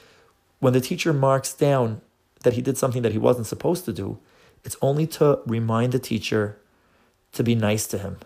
when 0.59 0.73
the 0.73 0.81
teacher 0.81 1.11
marks 1.11 1.53
down 1.53 2.01
that 2.43 2.53
he 2.53 2.61
did 2.61 2.77
something 2.77 3.01
that 3.01 3.11
he 3.11 3.17
wasn't 3.17 3.47
supposed 3.47 3.85
to 3.85 3.93
do, 3.93 4.19
it's 4.63 4.77
only 4.81 5.07
to 5.07 5.39
remind 5.45 5.91
the 5.91 5.99
teacher 5.99 6.57
to 7.33 7.43
be 7.43 7.55
nice 7.55 7.87
to 7.87 7.97
him 7.97 8.17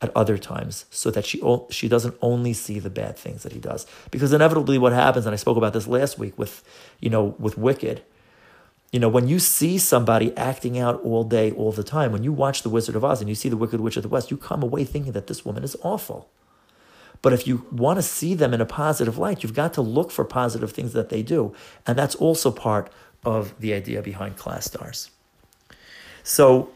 at 0.00 0.14
other 0.16 0.36
times 0.36 0.84
so 0.90 1.10
that 1.10 1.24
she 1.24 1.40
she 1.70 1.88
doesn't 1.88 2.16
only 2.20 2.52
see 2.52 2.78
the 2.78 2.90
bad 2.90 3.16
things 3.16 3.44
that 3.44 3.52
he 3.52 3.60
does 3.60 3.86
because 4.10 4.32
inevitably 4.32 4.76
what 4.76 4.92
happens 4.92 5.26
and 5.26 5.32
I 5.32 5.36
spoke 5.36 5.56
about 5.56 5.72
this 5.72 5.86
last 5.86 6.18
week 6.18 6.36
with 6.36 6.64
you 7.00 7.08
know 7.08 7.36
with 7.38 7.56
wicked 7.56 8.02
you 8.92 9.00
know, 9.00 9.08
when 9.08 9.26
you 9.26 9.38
see 9.38 9.78
somebody 9.78 10.36
acting 10.36 10.78
out 10.78 11.02
all 11.02 11.24
day, 11.24 11.50
all 11.52 11.72
the 11.72 11.82
time, 11.82 12.12
when 12.12 12.22
you 12.22 12.32
watch 12.32 12.62
The 12.62 12.68
Wizard 12.68 12.94
of 12.94 13.02
Oz 13.02 13.20
and 13.20 13.28
you 13.28 13.34
see 13.34 13.48
The 13.48 13.56
Wicked 13.56 13.80
Witch 13.80 13.96
of 13.96 14.02
the 14.02 14.08
West, 14.10 14.30
you 14.30 14.36
come 14.36 14.62
away 14.62 14.84
thinking 14.84 15.12
that 15.12 15.28
this 15.28 15.46
woman 15.46 15.64
is 15.64 15.76
awful. 15.82 16.28
But 17.22 17.32
if 17.32 17.46
you 17.46 17.66
want 17.72 17.98
to 17.98 18.02
see 18.02 18.34
them 18.34 18.52
in 18.52 18.60
a 18.60 18.66
positive 18.66 19.16
light, 19.16 19.42
you've 19.42 19.54
got 19.54 19.72
to 19.74 19.80
look 19.80 20.10
for 20.10 20.24
positive 20.26 20.72
things 20.72 20.92
that 20.92 21.08
they 21.08 21.22
do. 21.22 21.54
And 21.86 21.96
that's 21.96 22.14
also 22.16 22.50
part 22.50 22.92
of 23.24 23.58
the 23.60 23.72
idea 23.74 24.02
behind 24.02 24.36
ClasStars. 24.36 25.10
So 26.22 26.70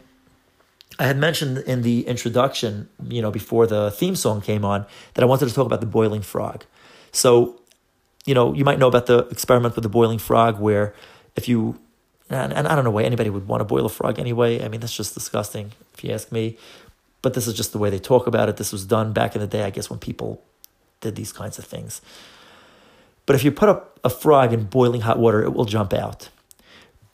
I 0.99 1.07
had 1.07 1.19
mentioned 1.19 1.59
in 1.59 1.83
the 1.83 2.07
introduction, 2.07 2.89
you 3.09 3.21
know, 3.21 3.31
before 3.31 3.67
the 3.67 3.91
theme 3.91 4.17
song 4.17 4.41
came 4.41 4.65
on, 4.65 4.87
that 5.15 5.23
I 5.23 5.27
wanted 5.27 5.49
to 5.49 5.55
talk 5.55 5.67
about 5.67 5.81
the 5.81 5.87
boiling 5.87 6.23
frog. 6.23 6.65
So, 7.13 7.61
you 8.25 8.35
know, 8.35 8.55
you 8.55 8.65
might 8.65 8.79
know 8.79 8.89
about 8.89 9.07
the 9.07 9.19
experiment 9.29 9.75
with 9.77 9.83
the 9.83 9.89
boiling 9.89 10.19
frog 10.19 10.59
where 10.59 10.95
if 11.37 11.49
you 11.49 11.79
and, 12.29 12.53
and 12.53 12.67
I 12.67 12.75
don't 12.75 12.85
know 12.85 12.91
why 12.91 13.05
anybody 13.05 13.31
would 13.31 13.47
want 13.47 13.61
to 13.61 13.65
boil 13.65 13.87
a 13.87 13.89
frog 13.89 14.19
anyway. 14.19 14.65
I 14.65 14.69
mean, 14.69 14.81
that's 14.81 14.97
just 14.97 15.15
disgusting, 15.15 15.73
if 15.95 16.03
you 16.03 16.11
ask 16.13 16.33
me. 16.33 16.59
But 17.23 17.35
this 17.35 17.47
is 17.47 17.55
just 17.55 17.73
the 17.73 17.79
way 17.79 17.91
they 17.91 17.99
talk 17.99 18.27
about 18.27 18.49
it. 18.49 18.57
This 18.57 18.73
was 18.73 18.85
done 18.85 19.13
back 19.13 19.35
in 19.35 19.41
the 19.41 19.47
day, 19.47 19.63
I 19.63 19.71
guess, 19.71 19.89
when 19.89 19.99
people 19.99 20.43
did 21.01 21.15
these 21.15 21.33
kinds 21.33 21.59
of 21.59 21.65
things. 21.65 22.01
But 23.27 23.37
if 23.37 23.45
you 23.45 23.53
put 23.53 23.69
a, 23.69 23.83
a 24.05 24.11
frog 24.11 24.53
in 24.53 24.65
boiling 24.65 25.03
hot 25.03 25.19
water, 25.19 25.43
it 25.43 25.53
will 25.53 25.65
jump 25.65 25.93
out. 25.93 26.29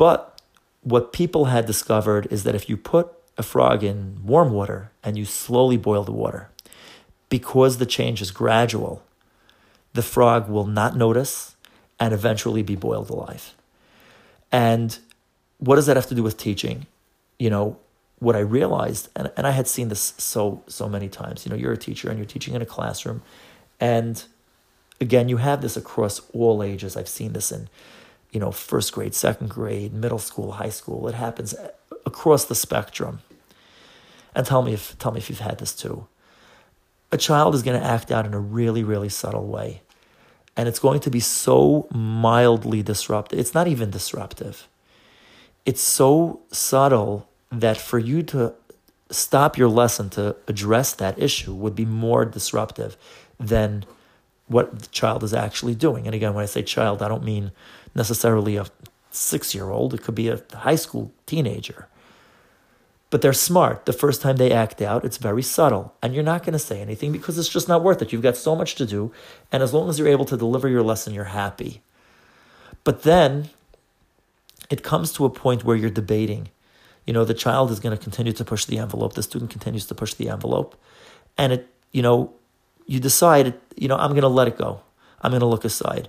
But 0.03 0.43
what 0.83 1.13
people 1.13 1.45
had 1.45 1.65
discovered 1.65 2.27
is 2.29 2.43
that 2.43 2.57
if 2.57 2.69
you 2.69 2.77
put 2.77 3.13
a 3.39 3.43
frog 3.45 3.85
in 3.85 4.19
warm 4.25 4.51
water 4.51 4.91
and 5.05 5.17
you 5.17 5.25
slowly 5.25 5.77
boil 5.77 6.03
the 6.03 6.11
water, 6.11 6.49
because 7.29 7.79
the 7.79 7.87
change 7.87 8.21
is 8.21 8.33
gradual, 8.33 9.05
the 9.93 10.03
frog 10.03 10.49
will 10.49 10.67
not 10.67 10.97
notice 10.97 11.55
and 12.01 12.13
eventually 12.13 12.65
be 12.65 12.75
boiled 12.75 13.11
alive. 13.11 13.55
And 14.51 14.99
what 15.59 15.77
does 15.77 15.87
that 15.87 15.95
have 15.95 16.09
to 16.09 16.17
do 16.17 16.25
with 16.25 16.37
teaching? 16.37 16.89
You 17.39 17.51
know, 17.51 17.79
what 18.19 18.35
I 18.35 18.41
realized, 18.41 19.09
and, 19.15 19.31
and 19.37 19.47
I 19.47 19.53
had 19.53 19.69
seen 19.69 19.87
this 19.87 20.15
so, 20.19 20.65
so 20.67 20.89
many 20.89 21.09
times, 21.09 21.47
you 21.47 21.51
know, 21.51 21.57
you're 21.57 21.75
a 21.75 21.77
teacher 21.77 22.09
and 22.09 22.19
you're 22.19 22.27
teaching 22.27 22.55
in 22.55 22.61
a 22.61 22.67
classroom. 22.67 23.23
And 23.79 24.25
again, 25.01 25.29
you 25.29 25.37
have 25.37 25.63
this 25.63 25.77
across 25.77 26.23
all 26.33 26.61
ages. 26.61 26.97
I've 26.97 27.09
seen 27.09 27.35
this 27.35 27.53
in, 27.53 27.69
you 28.33 28.41
know, 28.41 28.51
first 28.51 28.93
grade, 28.93 29.15
second 29.15 29.49
grade, 29.51 29.93
middle 29.93 30.19
school, 30.19 30.53
high 30.53 30.71
school. 30.71 31.07
It 31.07 31.15
happens 31.15 31.55
across 32.05 32.45
the 32.45 32.55
spectrum. 32.55 33.21
And 34.35 34.47
tell 34.47 34.63
me 34.63 34.73
if 34.73 34.99
tell 34.99 35.13
me 35.13 35.19
if 35.19 35.29
you've 35.29 35.41
had 35.41 35.59
this 35.59 35.75
too. 35.75 36.07
A 37.13 37.19
child 37.19 37.55
is 37.55 37.63
going 37.63 37.79
to 37.79 37.87
act 37.87 38.11
out 38.11 38.25
in 38.25 38.33
a 38.33 38.41
really, 38.41 38.83
really 38.83 39.11
subtle 39.11 39.47
way 39.47 39.83
and 40.57 40.69
it's 40.69 40.79
going 40.79 41.01
to 41.01 41.11
be 41.11 41.21
so 41.21 41.87
mildly 41.93 42.83
disruptive. 42.83 43.39
It's 43.39 43.55
not 43.55 43.69
even 43.69 43.91
disruptive. 43.91 44.69
It's 45.65 45.81
so 45.81 46.41
subtle 46.51 47.29
that 47.51 47.77
for 47.77 47.99
you 47.99 48.23
to 48.25 48.55
stop 49.11 49.57
your 49.57 49.69
lesson 49.69 50.11
to 50.11 50.37
address 50.49 50.93
that 50.95 51.19
issue 51.19 51.55
would 51.55 51.75
be 51.75 51.85
more 51.85 52.25
disruptive 52.25 52.97
than 53.39 53.85
what 54.47 54.79
the 54.79 54.87
child 54.89 55.23
is 55.23 55.33
actually 55.33 55.75
doing. 55.75 56.07
And 56.07 56.15
again, 56.15 56.35
when 56.35 56.43
I 56.43 56.47
say 56.47 56.63
child, 56.63 57.03
I 57.03 57.09
don't 57.09 57.25
mean 57.25 57.53
necessarily 57.95 58.57
a 58.57 58.67
six 59.11 59.55
year 59.55 59.71
old, 59.71 59.95
it 59.95 60.03
could 60.03 60.15
be 60.15 60.29
a 60.29 60.41
high 60.55 60.77
school 60.77 61.13
teenager 61.27 61.89
but 63.13 63.21
they're 63.21 63.35
smart. 63.35 63.85
The 63.85 63.93
first 63.93 64.23
time 64.23 64.39
they 64.39 64.51
act 64.51 64.81
out, 64.81 65.05
it's 65.05 65.19
very 65.19 65.43
subtle, 65.43 65.95
and 66.01 66.15
you're 66.15 66.25
not 66.25 66.45
going 66.45 66.55
to 66.55 66.59
say 66.59 66.81
anything 66.81 67.13
because 67.13 67.37
it's 67.37 67.47
just 67.47 67.69
not 67.69 67.85
worth 67.85 68.01
it. 68.01 68.11
You've 68.11 68.23
got 68.23 68.39
so 68.39 68.57
much 68.57 68.75
to 68.77 68.87
do, 68.87 69.13
and 69.53 69.63
as 69.63 69.75
long 69.75 69.91
as 69.91 69.99
you're 69.99 70.09
able 70.09 70.25
to 70.25 70.37
deliver 70.37 70.67
your 70.67 70.83
lesson, 70.83 71.13
you're 71.13 71.25
happy. 71.25 71.83
But 72.85 73.03
then 73.03 73.51
it 74.71 74.83
comes 74.83 75.13
to 75.13 75.27
a 75.27 75.31
point 75.31 75.63
where 75.63 75.77
you're 75.77 75.91
debating. 75.91 76.49
You 77.07 77.13
know, 77.13 77.27
the 77.27 77.35
child 77.35 77.71
is 77.71 77.81
going 77.81 77.95
to 77.95 78.03
continue 78.03 78.33
to 78.33 78.47
push 78.47 78.65
the 78.65 78.79
envelope, 78.79 79.13
the 79.13 79.23
student 79.23 79.51
continues 79.51 79.85
to 79.87 79.95
push 79.95 80.15
the 80.15 80.31
envelope, 80.31 80.75
and 81.37 81.53
it, 81.53 81.69
you 81.91 82.01
know, 82.01 82.33
you 82.87 82.99
decide, 82.99 83.53
you 83.77 83.89
know, 83.89 83.97
I'm 83.97 84.13
going 84.13 84.23
to 84.23 84.29
let 84.29 84.49
it 84.49 84.57
go. 84.57 84.81
I'm 85.21 85.33
going 85.33 85.41
to 85.41 85.47
look 85.47 85.67
aside. 85.67 86.09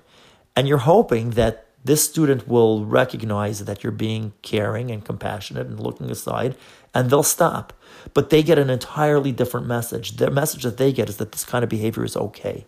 And 0.55 0.69
you're 0.69 0.77
hoping 0.77 1.31
that 1.31 1.65
this 1.83 2.03
student 2.03 2.47
will 2.47 2.85
recognize 2.85 3.65
that 3.65 3.83
you're 3.83 3.91
being 3.91 4.33
caring 4.41 4.89
and 4.89 5.03
compassionate 5.03 5.67
and 5.67 5.79
looking 5.79 6.09
aside, 6.09 6.55
and 6.93 7.09
they'll 7.09 7.23
stop. 7.23 7.73
But 8.13 8.29
they 8.29 8.43
get 8.43 8.59
an 8.59 8.69
entirely 8.69 9.31
different 9.31 9.67
message. 9.67 10.17
The 10.17 10.31
message 10.31 10.63
that 10.63 10.77
they 10.77 10.93
get 10.93 11.09
is 11.09 11.17
that 11.17 11.31
this 11.31 11.45
kind 11.45 11.63
of 11.63 11.69
behavior 11.69 12.05
is 12.05 12.15
okay. 12.15 12.65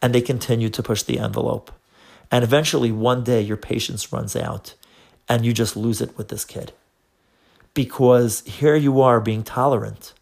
And 0.00 0.14
they 0.14 0.20
continue 0.20 0.70
to 0.70 0.82
push 0.82 1.02
the 1.02 1.18
envelope. 1.18 1.72
And 2.30 2.44
eventually, 2.44 2.92
one 2.92 3.24
day, 3.24 3.40
your 3.40 3.56
patience 3.56 4.12
runs 4.12 4.36
out 4.36 4.74
and 5.28 5.44
you 5.44 5.52
just 5.52 5.76
lose 5.76 6.00
it 6.00 6.16
with 6.16 6.28
this 6.28 6.44
kid. 6.44 6.72
Because 7.74 8.40
here 8.42 8.76
you 8.76 9.00
are 9.00 9.20
being 9.20 9.42
tolerant 9.42 10.12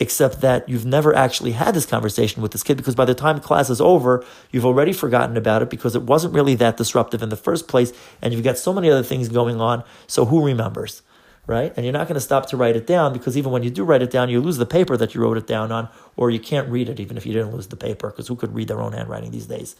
except 0.00 0.40
that 0.40 0.68
you've 0.68 0.84
never 0.84 1.14
actually 1.14 1.52
had 1.52 1.74
this 1.74 1.86
conversation 1.86 2.42
with 2.42 2.52
this 2.52 2.62
kid 2.62 2.76
because 2.76 2.94
by 2.94 3.04
the 3.04 3.14
time 3.14 3.40
class 3.40 3.70
is 3.70 3.80
over, 3.80 4.24
you've 4.50 4.66
already 4.66 4.92
forgotten 4.92 5.36
about 5.36 5.62
it 5.62 5.70
because 5.70 5.94
it 5.94 6.02
wasn't 6.02 6.34
really 6.34 6.54
that 6.56 6.76
disruptive 6.76 7.22
in 7.22 7.28
the 7.28 7.36
first 7.36 7.68
place, 7.68 7.92
and 8.20 8.34
you've 8.34 8.44
got 8.44 8.58
so 8.58 8.72
many 8.72 8.90
other 8.90 9.02
things 9.02 9.28
going 9.28 9.60
on. 9.60 9.84
So 10.06 10.24
who 10.26 10.44
remembers, 10.44 11.02
right? 11.46 11.72
And 11.76 11.86
you're 11.86 11.92
not 11.92 12.08
going 12.08 12.16
to 12.16 12.20
stop 12.20 12.46
to 12.46 12.56
write 12.56 12.74
it 12.74 12.86
down 12.86 13.12
because 13.12 13.36
even 13.36 13.52
when 13.52 13.62
you 13.62 13.70
do 13.70 13.84
write 13.84 14.02
it 14.02 14.10
down, 14.10 14.28
you 14.28 14.40
lose 14.40 14.56
the 14.56 14.66
paper 14.66 14.96
that 14.96 15.14
you 15.14 15.20
wrote 15.20 15.36
it 15.36 15.46
down 15.46 15.70
on, 15.70 15.88
or 16.16 16.30
you 16.30 16.40
can't 16.40 16.68
read 16.68 16.88
it 16.88 16.98
even 16.98 17.16
if 17.16 17.24
you 17.24 17.32
didn't 17.32 17.52
lose 17.52 17.68
the 17.68 17.76
paper 17.76 18.10
because 18.10 18.26
who 18.26 18.36
could 18.36 18.54
read 18.54 18.68
their 18.68 18.80
own 18.80 18.92
handwriting 18.92 19.30
these 19.30 19.46
days, 19.46 19.76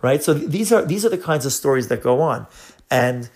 right? 0.00 0.22
So 0.22 0.32
these 0.32 0.72
are 0.72 0.84
these 0.84 1.04
are 1.04 1.10
the 1.10 1.18
kinds 1.18 1.44
of 1.44 1.52
stories 1.52 1.88
that 1.88 2.02
go 2.02 2.20
on, 2.20 2.46
and 2.88 3.28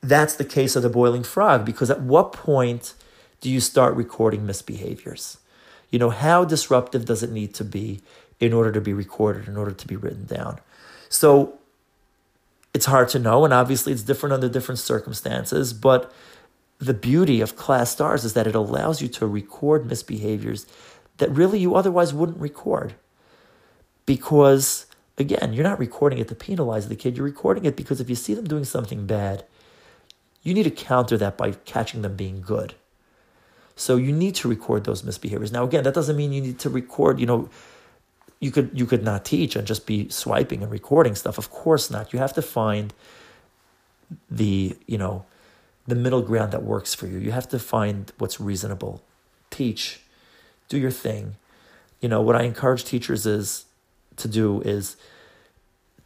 that's 0.00 0.36
the 0.36 0.44
case 0.44 0.76
of 0.76 0.84
the 0.84 0.88
boiling 0.88 1.24
frog 1.24 1.64
because 1.64 1.90
at 1.90 2.00
what 2.02 2.32
point 2.32 2.94
do 3.40 3.50
you 3.50 3.58
start 3.58 3.96
recording 3.96 4.46
misbehaviors? 4.46 5.38
You 5.90 5.98
know, 5.98 6.10
how 6.10 6.44
disruptive 6.44 7.04
does 7.04 7.22
it 7.22 7.30
need 7.30 7.54
to 7.54 7.64
be 7.64 8.00
in 8.40 8.52
order 8.52 8.72
to 8.72 8.80
be 8.80 8.92
recorded, 8.92 9.48
in 9.48 9.56
order 9.56 9.72
to 9.72 9.86
be 9.86 9.96
written 9.96 10.26
down? 10.26 10.58
So 11.08 11.58
it's 12.74 12.86
hard 12.86 13.08
to 13.10 13.18
know, 13.18 13.44
and 13.44 13.54
obviously 13.54 13.92
it's 13.92 14.02
different 14.02 14.32
under 14.32 14.48
different 14.48 14.78
circumstances, 14.78 15.72
but 15.72 16.12
the 16.78 16.94
beauty 16.94 17.40
of 17.40 17.56
ClasStars 17.56 18.24
is 18.24 18.34
that 18.34 18.46
it 18.46 18.54
allows 18.54 19.00
you 19.00 19.08
to 19.08 19.26
record 19.26 19.88
misbehaviors 19.88 20.66
that 21.16 21.30
really 21.30 21.58
you 21.58 21.74
otherwise 21.74 22.12
wouldn't 22.12 22.38
record. 22.38 22.94
Because, 24.04 24.86
again, 25.16 25.52
you're 25.52 25.64
not 25.64 25.78
recording 25.78 26.18
it 26.18 26.28
to 26.28 26.34
penalize 26.34 26.88
the 26.88 26.96
kid, 26.96 27.16
you're 27.16 27.24
recording 27.24 27.64
it 27.64 27.76
because 27.76 28.00
if 28.00 28.10
you 28.10 28.14
see 28.14 28.34
them 28.34 28.46
doing 28.46 28.64
something 28.64 29.06
bad, 29.06 29.44
you 30.42 30.54
need 30.54 30.64
to 30.64 30.70
counter 30.70 31.16
that 31.16 31.36
by 31.36 31.52
catching 31.52 32.02
them 32.02 32.14
being 32.14 32.40
good. 32.40 32.74
So 33.76 33.96
you 33.96 34.10
need 34.10 34.34
to 34.36 34.48
record 34.48 34.84
those 34.84 35.02
misbehaviors. 35.02 35.52
Now, 35.52 35.64
again, 35.64 35.84
that 35.84 35.94
doesn't 35.94 36.16
mean 36.16 36.32
you 36.32 36.40
need 36.40 36.58
to 36.60 36.70
record, 36.70 37.20
you 37.20 37.26
know, 37.26 37.50
you 38.40 38.50
could 38.50 38.70
you 38.74 38.86
could 38.86 39.02
not 39.02 39.24
teach 39.24 39.56
and 39.56 39.66
just 39.66 39.86
be 39.86 40.08
swiping 40.08 40.62
and 40.62 40.70
recording 40.70 41.14
stuff. 41.14 41.38
Of 41.38 41.50
course 41.50 41.90
not. 41.90 42.12
You 42.12 42.18
have 42.18 42.32
to 42.34 42.42
find 42.42 42.92
the, 44.30 44.76
you 44.86 44.98
know, 44.98 45.24
the 45.86 45.94
middle 45.94 46.22
ground 46.22 46.52
that 46.52 46.62
works 46.62 46.94
for 46.94 47.06
you. 47.06 47.18
You 47.18 47.32
have 47.32 47.48
to 47.48 47.58
find 47.58 48.12
what's 48.18 48.40
reasonable. 48.40 49.02
Teach, 49.50 50.00
do 50.68 50.78
your 50.78 50.90
thing. 50.90 51.36
You 52.00 52.08
know, 52.08 52.20
what 52.20 52.36
I 52.36 52.42
encourage 52.42 52.84
teachers 52.84 53.24
is 53.24 53.66
to 54.16 54.28
do 54.28 54.60
is 54.62 54.96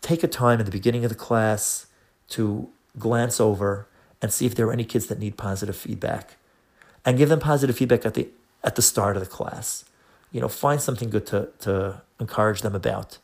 take 0.02 0.22
a 0.22 0.28
time 0.28 0.61
at 0.61 0.66
the 0.66 0.72
beginning 0.72 1.04
of 1.04 1.09
the 1.09 1.16
class 1.16 1.87
to 2.30 2.68
glance 2.98 3.40
over 3.40 3.87
and 4.22 4.33
see 4.33 4.46
if 4.46 4.54
there 4.54 4.66
are 4.68 4.72
any 4.72 4.85
kids 4.85 5.06
that 5.06 5.18
need 5.18 5.37
positive 5.37 5.76
feedback 5.76 6.37
and 7.05 7.19
give 7.19 7.29
them 7.29 7.41
positive 7.41 7.77
feedback 7.77 8.05
at 8.05 8.15
the 8.15 8.29
at 8.63 8.77
the 8.77 8.83
start 8.83 9.17
of 9.17 9.23
the 9.23 9.29
class. 9.29 9.85
You 10.33 10.41
know, 10.41 10.49
find 10.49 10.81
something 10.81 11.11
good 11.11 11.27
to 11.27 11.49
to 11.61 12.03
encourage 12.19 12.63
them 12.63 12.75
about. 12.75 13.19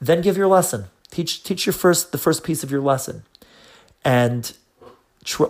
Then 0.00 0.20
give 0.20 0.36
your 0.36 0.48
lesson. 0.48 0.86
Teach 1.10 1.42
teach 1.42 1.66
your 1.66 1.72
first 1.72 2.12
the 2.12 2.18
first 2.18 2.44
piece 2.44 2.62
of 2.62 2.70
your 2.70 2.80
lesson, 2.80 3.22
and 4.04 4.52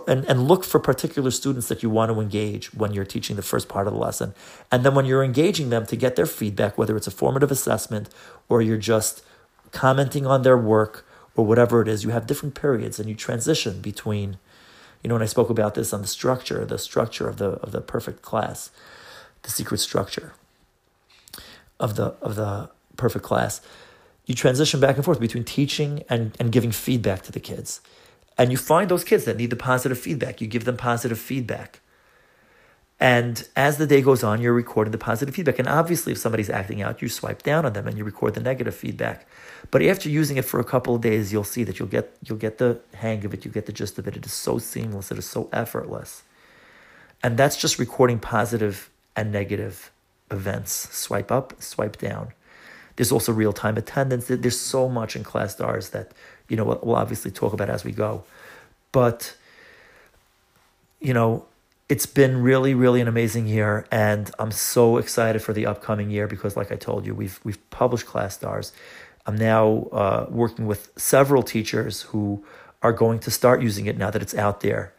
and 0.07 0.25
and 0.25 0.47
look 0.47 0.63
for 0.63 0.79
particular 0.79 1.31
students 1.31 1.67
that 1.67 1.81
you 1.81 1.89
want 1.89 2.11
to 2.11 2.19
engage 2.19 2.73
when 2.73 2.93
you're 2.93 3.05
teaching 3.05 3.35
the 3.35 3.41
first 3.41 3.67
part 3.67 3.87
of 3.87 3.93
the 3.93 3.99
lesson, 3.99 4.33
and 4.71 4.85
then 4.85 4.93
when 4.93 5.05
you're 5.05 5.23
engaging 5.23 5.69
them 5.69 5.85
to 5.87 5.95
get 5.95 6.15
their 6.15 6.25
feedback, 6.25 6.77
whether 6.77 6.95
it's 6.95 7.07
a 7.07 7.11
formative 7.11 7.51
assessment 7.51 8.09
or 8.49 8.61
you're 8.61 8.77
just 8.77 9.23
commenting 9.71 10.27
on 10.27 10.43
their 10.43 10.57
work 10.57 11.05
or 11.35 11.45
whatever 11.45 11.81
it 11.81 11.87
is, 11.87 12.03
you 12.03 12.11
have 12.11 12.27
different 12.27 12.53
periods 12.53 12.99
and 12.99 13.09
you 13.09 13.15
transition 13.15 13.81
between 13.81 14.37
you 15.03 15.09
know, 15.09 15.15
when 15.15 15.21
I 15.21 15.27
spoke 15.27 15.49
about 15.49 15.75
this 15.75 15.93
on 15.93 16.01
the 16.01 16.07
structure, 16.07 16.65
the 16.65 16.77
structure 16.77 17.27
of 17.27 17.37
the 17.37 17.51
of 17.61 17.71
the 17.71 17.81
perfect 17.81 18.21
class, 18.21 18.71
the 19.41 19.51
secret 19.51 19.79
structure 19.79 20.33
of 21.79 21.95
the 21.95 22.15
of 22.21 22.35
the 22.35 22.69
perfect 22.95 23.25
class, 23.25 23.61
you 24.25 24.33
transition 24.33 24.79
back 24.79 24.95
and 24.95 25.03
forth 25.03 25.19
between 25.19 25.43
teaching 25.43 26.03
and, 26.09 26.35
and 26.39 26.51
giving 26.51 26.71
feedback 26.71 27.23
to 27.23 27.31
the 27.31 27.39
kids. 27.39 27.81
And 28.37 28.51
you 28.51 28.57
find 28.57 28.89
those 28.89 29.03
kids 29.03 29.25
that 29.25 29.37
need 29.37 29.49
the 29.49 29.55
positive 29.55 29.99
feedback. 29.99 30.41
You 30.41 30.47
give 30.47 30.65
them 30.65 30.77
positive 30.77 31.19
feedback. 31.19 31.81
And 33.03 33.45
as 33.57 33.75
the 33.75 33.85
day 33.85 34.01
goes 34.01 34.23
on, 34.23 34.39
you're 34.39 34.53
recording 34.53 34.93
the 34.93 34.97
positive 34.97 35.35
feedback. 35.35 35.59
And 35.59 35.67
obviously, 35.67 36.13
if 36.13 36.17
somebody's 36.17 36.49
acting 36.49 36.81
out, 36.81 37.01
you 37.01 37.09
swipe 37.09 37.43
down 37.43 37.65
on 37.65 37.73
them 37.73 37.85
and 37.85 37.97
you 37.97 38.05
record 38.05 38.33
the 38.33 38.39
negative 38.39 38.73
feedback. 38.73 39.27
But 39.71 39.83
after 39.83 40.07
using 40.07 40.37
it 40.37 40.45
for 40.45 40.61
a 40.61 40.63
couple 40.63 40.95
of 40.95 41.01
days, 41.01 41.33
you'll 41.33 41.43
see 41.43 41.65
that 41.65 41.79
you'll 41.79 41.89
get 41.89 42.15
you'll 42.23 42.37
get 42.37 42.59
the 42.59 42.79
hang 42.93 43.25
of 43.25 43.33
it, 43.33 43.43
you 43.43 43.51
get 43.51 43.65
the 43.65 43.73
gist 43.73 43.99
of 43.99 44.07
it. 44.07 44.15
It 44.15 44.25
is 44.25 44.31
so 44.31 44.57
seamless, 44.57 45.11
it 45.11 45.17
is 45.17 45.25
so 45.25 45.49
effortless. 45.51 46.23
And 47.21 47.35
that's 47.35 47.57
just 47.57 47.77
recording 47.77 48.19
positive 48.19 48.89
and 49.17 49.33
negative 49.33 49.91
events. 50.31 50.71
Swipe 50.71 51.29
up, 51.29 51.61
swipe 51.61 51.97
down. 51.97 52.29
There's 52.95 53.11
also 53.11 53.33
real 53.33 53.51
time 53.51 53.75
attendance. 53.75 54.27
There's 54.27 54.57
so 54.57 54.87
much 54.87 55.17
in 55.17 55.25
ClasStars 55.25 55.91
that 55.91 56.13
you 56.47 56.55
know 56.55 56.63
we'll 56.63 56.95
obviously 56.95 57.31
talk 57.31 57.51
about 57.51 57.69
as 57.69 57.83
we 57.83 57.91
go. 57.91 58.23
But 58.93 59.35
you 61.01 61.13
know, 61.13 61.47
it's 61.93 62.07
been 62.07 62.41
really, 62.41 62.73
really 62.73 63.01
an 63.01 63.07
amazing 63.07 63.45
year, 63.45 63.85
and 63.91 64.31
I'm 64.39 64.49
so 64.49 64.97
excited 64.97 65.43
for 65.43 65.53
the 65.53 65.67
upcoming 65.67 66.09
year 66.09 66.27
because, 66.27 66.57
like 66.57 66.71
I 66.71 66.75
told 66.75 67.05
you, 67.05 67.13
we've 67.13 67.39
we've 67.43 67.69
published 67.69 68.07
ClasStars. 68.07 68.71
I'm 69.27 69.35
now 69.35 69.89
uh, 69.91 70.25
working 70.27 70.65
with 70.65 70.91
several 70.97 71.43
teachers 71.43 72.01
who 72.09 72.43
are 72.81 72.93
going 72.93 73.19
to 73.19 73.29
start 73.29 73.61
using 73.61 73.85
it 73.85 73.95
now 73.95 74.09
that 74.09 74.23
it's 74.23 74.33
out 74.33 74.61
there, 74.61 74.91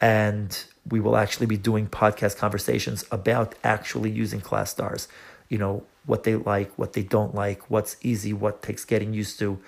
and 0.00 0.64
we 0.88 0.98
will 0.98 1.18
actually 1.18 1.44
be 1.44 1.58
doing 1.58 1.86
podcast 1.86 2.38
conversations 2.38 3.04
about 3.10 3.54
actually 3.62 4.10
using 4.10 4.40
ClasStars. 4.40 5.08
You 5.50 5.58
know 5.58 5.82
what 6.06 6.24
they 6.24 6.36
like, 6.36 6.70
what 6.78 6.94
they 6.94 7.02
don't 7.02 7.34
like, 7.34 7.70
what's 7.70 7.98
easy, 8.00 8.32
what 8.32 8.62
takes 8.62 8.86
getting 8.86 9.12
used 9.12 9.38
to, 9.40 9.58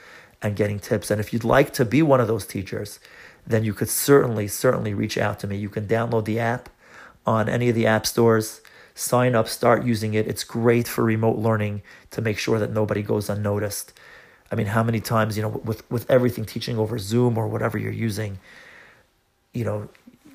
and 0.41 0.57
getting 0.57 0.79
tips. 0.79 1.11
And 1.11 1.21
if 1.21 1.35
you'd 1.35 1.45
like 1.45 1.75
to 1.75 1.85
be 1.85 2.01
one 2.01 2.23
of 2.23 2.29
those 2.29 2.47
teachers 2.47 2.99
then 3.47 3.65
you 3.65 3.75
could 3.75 3.89
certainly, 3.89 4.49
certainly 4.49 4.95
reach 4.95 5.19
out 5.19 5.39
to 5.41 5.47
me. 5.47 5.57
You 5.57 5.69
can 5.69 5.87
download 5.87 6.25
the 6.25 6.39
app 6.39 6.69
on 7.27 7.49
any 7.49 7.69
of 7.69 7.75
the 7.75 7.87
app 7.87 8.07
stores, 8.07 8.61
sign 8.95 9.35
up, 9.35 9.49
start 9.49 9.85
using 9.85 10.15
it. 10.15 10.27
It's 10.27 10.45
great 10.45 10.87
for 10.87 11.05
remote 11.05 11.39
learning 11.39 11.83
to 12.11 12.21
make 12.21 12.39
sure 12.39 12.59
that 12.59 12.73
nobody 12.73 13.03
goes 13.03 13.29
unnoticed. 13.29 13.93
I 14.51 14.55
mean, 14.55 14.67
how 14.67 14.83
many 14.83 15.01
times, 15.01 15.37
you 15.37 15.43
know, 15.43 15.49
with, 15.49 15.89
with 15.91 16.11
everything 16.11 16.45
teaching 16.45 16.79
over 16.79 16.99
Zoom 16.99 17.39
or 17.39 17.49
whatever 17.49 17.79
you're 17.79 17.91
using, 17.91 18.39
you 19.53 19.65
know, 19.65 19.89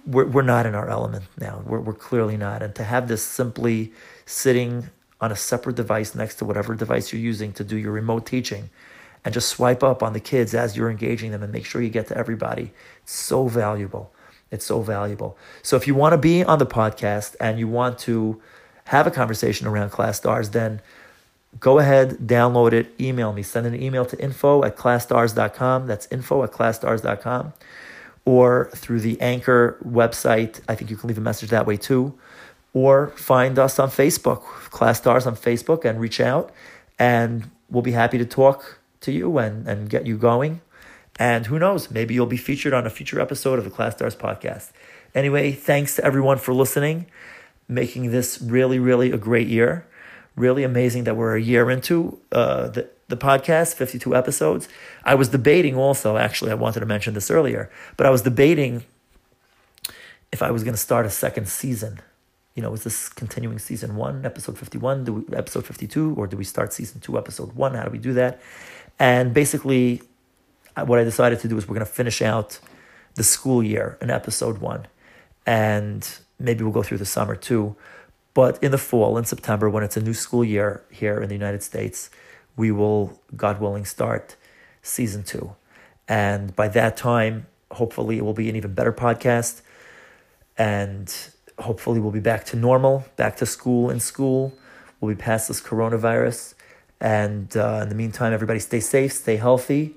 we're, 0.06 0.26
we're 0.26 0.42
not 0.42 0.66
in 0.66 0.76
our 0.76 0.90
element 0.90 1.26
now. 1.40 1.62
We're, 1.66 1.82
we're 1.82 1.94
clearly 1.94 2.38
not. 2.38 2.64
And 2.64 2.74
to 2.76 2.84
have 2.84 3.08
this 3.08 3.22
simply 3.22 3.92
sitting 4.26 4.90
on 5.22 5.32
a 5.32 5.36
separate 5.36 5.76
device 5.76 6.16
next 6.16 6.36
to 6.36 6.46
whatever 6.46 6.76
device 6.76 7.12
you're 7.12 7.22
using 7.22 7.54
to 7.54 7.64
do 7.64 7.78
your 7.78 7.92
remote 7.92 8.26
teaching 8.26 8.70
and 9.26 9.34
just 9.34 9.50
swipe 9.50 9.84
up 9.84 10.02
on 10.02 10.14
the 10.14 10.20
kids 10.20 10.54
as 10.54 10.78
you're 10.78 10.90
engaging 10.90 11.32
them 11.32 11.44
and 11.44 11.52
make 11.52 11.66
sure 11.66 11.82
you 11.82 11.90
get 11.90 12.08
to 12.08 12.18
everybody. 12.18 12.72
It's 13.04 13.14
so 13.14 13.48
valuable. 13.48 14.12
It's 14.52 14.66
so 14.66 14.82
valuable. 14.82 15.38
So 15.62 15.76
if 15.76 15.88
you 15.88 15.96
want 15.96 16.14
to 16.14 16.18
be 16.18 16.44
on 16.44 16.60
the 16.60 16.66
podcast 16.66 17.36
and 17.40 17.60
you 17.60 17.68
want 17.68 18.00
to 18.00 18.42
have 18.86 19.06
a 19.06 19.12
conversation 19.12 19.68
around 19.68 19.92
ClasStars, 19.92 20.52
then 20.52 20.82
go 21.60 21.80
ahead, 21.80 22.12
download 22.20 22.72
it, 22.72 22.94
email 23.00 23.34
me, 23.34 23.44
send 23.44 23.68
an 23.68 23.82
email 23.82 24.06
to 24.06 24.20
info 24.22 24.64
at 24.64 24.78
classstars.com. 24.78 25.88
That's 25.88 26.08
info 26.12 26.44
at 26.44 26.52
classstars.com. 26.52 27.54
Or 28.26 28.70
through 28.76 29.02
the 29.02 29.20
Anchor 29.22 29.78
website. 29.86 30.62
I 30.68 30.76
think 30.76 30.90
you 30.92 30.98
can 30.98 31.08
leave 31.08 31.18
a 31.18 31.22
message 31.22 31.50
that 31.50 31.66
way 31.66 31.78
too. 31.78 32.18
Or 32.74 33.08
find 33.16 33.58
us 33.58 33.80
on 33.80 33.90
Facebook, 33.90 34.44
ClasStars 34.70 35.26
on 35.26 35.36
Facebook, 35.36 35.84
and 35.84 36.00
reach 36.00 36.20
out. 36.20 36.52
And 37.00 37.50
we'll 37.70 37.82
be 37.82 37.94
happy 37.94 38.18
to 38.18 38.26
talk 38.26 38.77
to 39.02 39.12
you 39.12 39.38
and, 39.38 39.68
and 39.68 39.90
get 39.90 40.06
you 40.06 40.18
going. 40.18 40.62
And 41.20 41.48
who 41.48 41.58
knows, 41.58 41.90
maybe 41.90 42.14
you'll 42.14 42.28
be 42.28 42.38
featured 42.38 42.74
on 42.74 42.86
a 42.86 42.90
future 42.90 43.20
episode 43.20 43.58
of 43.58 43.66
the 43.66 43.72
ClasStars 43.72 44.16
podcast. 44.16 44.72
Anyway, 45.16 45.52
thanks 45.52 45.96
to 45.96 46.06
everyone 46.06 46.38
for 46.38 46.54
listening, 46.54 47.08
making 47.68 48.12
this 48.12 48.42
really, 48.42 48.78
really 48.78 49.12
a 49.12 49.18
great 49.18 49.48
year. 49.48 49.88
Really 50.36 50.64
amazing 50.64 51.06
that 51.06 51.16
we're 51.16 51.36
a 51.36 51.42
year 51.42 51.72
into 51.72 52.20
uh, 52.32 52.68
the, 52.68 52.88
the 53.08 53.18
podcast, 53.18 53.74
52 53.74 54.16
episodes. 54.16 54.70
I 55.04 55.16
was 55.16 55.30
debating 55.30 55.76
also, 55.76 56.18
actually, 56.18 56.52
I 56.52 56.56
wanted 56.56 56.82
to 56.82 56.86
mention 56.86 57.16
this 57.16 57.32
earlier, 57.32 57.72
but 57.96 58.06
I 58.06 58.12
was 58.12 58.22
debating 58.22 58.84
if 60.32 60.44
I 60.44 60.52
was 60.52 60.64
going 60.64 60.76
to 60.76 60.80
start 60.80 61.08
a 61.08 61.10
second 61.10 61.48
season. 61.48 62.02
You 62.54 62.62
know, 62.62 62.74
is 62.74 62.84
this 62.84 63.10
continuing 63.10 63.60
season 63.60 63.96
one, 63.96 64.26
episode 64.26 64.58
51, 64.58 65.06
do 65.06 65.14
we, 65.14 65.36
episode 65.36 65.66
52, 65.66 66.16
or 66.16 66.28
do 66.28 66.38
we 66.38 66.44
start 66.44 66.74
season 66.74 67.00
two, 67.00 67.18
episode 67.18 67.54
one? 67.54 67.74
How 67.74 67.86
do 67.86 67.92
we 67.92 67.98
do 67.98 68.14
that? 68.14 68.40
And 69.00 69.34
basically, 69.34 70.02
uh, 70.76 70.86
what 70.86 71.00
I 71.00 71.04
decided 71.04 71.40
to 71.40 71.48
do 71.48 71.58
is 71.58 71.68
we're 71.68 71.76
going 71.76 71.86
to 71.86 71.92
finish 71.92 72.22
out 72.22 72.60
the 73.16 73.24
school 73.24 73.64
year 73.64 73.98
in 74.02 74.10
episode 74.10 74.60
one, 74.60 74.88
and 75.46 76.08
maybe 76.40 76.64
we'll 76.64 76.74
go 76.74 76.84
through 76.84 77.00
the 77.00 77.06
summer 77.06 77.36
too. 77.36 77.76
But 78.34 78.62
in 78.64 78.72
the 78.72 78.78
fall, 78.78 79.18
in 79.18 79.26
September, 79.26 79.70
when 79.70 79.84
it's 79.84 79.98
a 79.98 80.02
new 80.02 80.14
school 80.14 80.44
year 80.44 80.84
here 80.92 81.20
in 81.22 81.30
the 81.30 81.36
United 81.36 81.64
States, 81.64 82.12
we 82.56 82.72
will, 82.72 83.20
God 83.36 83.60
willing, 83.60 83.86
start 83.86 84.36
season 84.84 85.24
two. 85.24 85.56
And 86.08 86.56
by 86.56 86.68
that 86.70 86.98
time, 86.98 87.48
hopefully, 87.72 88.18
it 88.18 88.26
will 88.26 88.34
be 88.34 88.50
an 88.50 88.56
even 88.56 88.74
better 88.74 88.94
podcast. 88.94 89.62
And 90.58 91.14
hopefully, 91.60 92.00
we'll 92.00 92.12
be 92.12 92.20
back 92.20 92.46
to 92.46 92.56
normal, 92.56 93.06
back 93.16 93.38
to 93.38 93.46
school 93.46 93.90
in 93.90 94.00
school. 94.00 94.54
We'll 95.00 95.16
be 95.16 95.20
past 95.20 95.48
this 95.48 95.62
coronavirus. 95.62 96.54
And 97.00 97.56
uh, 97.56 97.80
in 97.84 97.90
the 97.90 97.96
meantime, 97.96 98.34
everybody 98.34 98.60
stay 98.60 98.80
safe, 98.80 99.14
stay 99.14 99.36
healthy. 99.36 99.96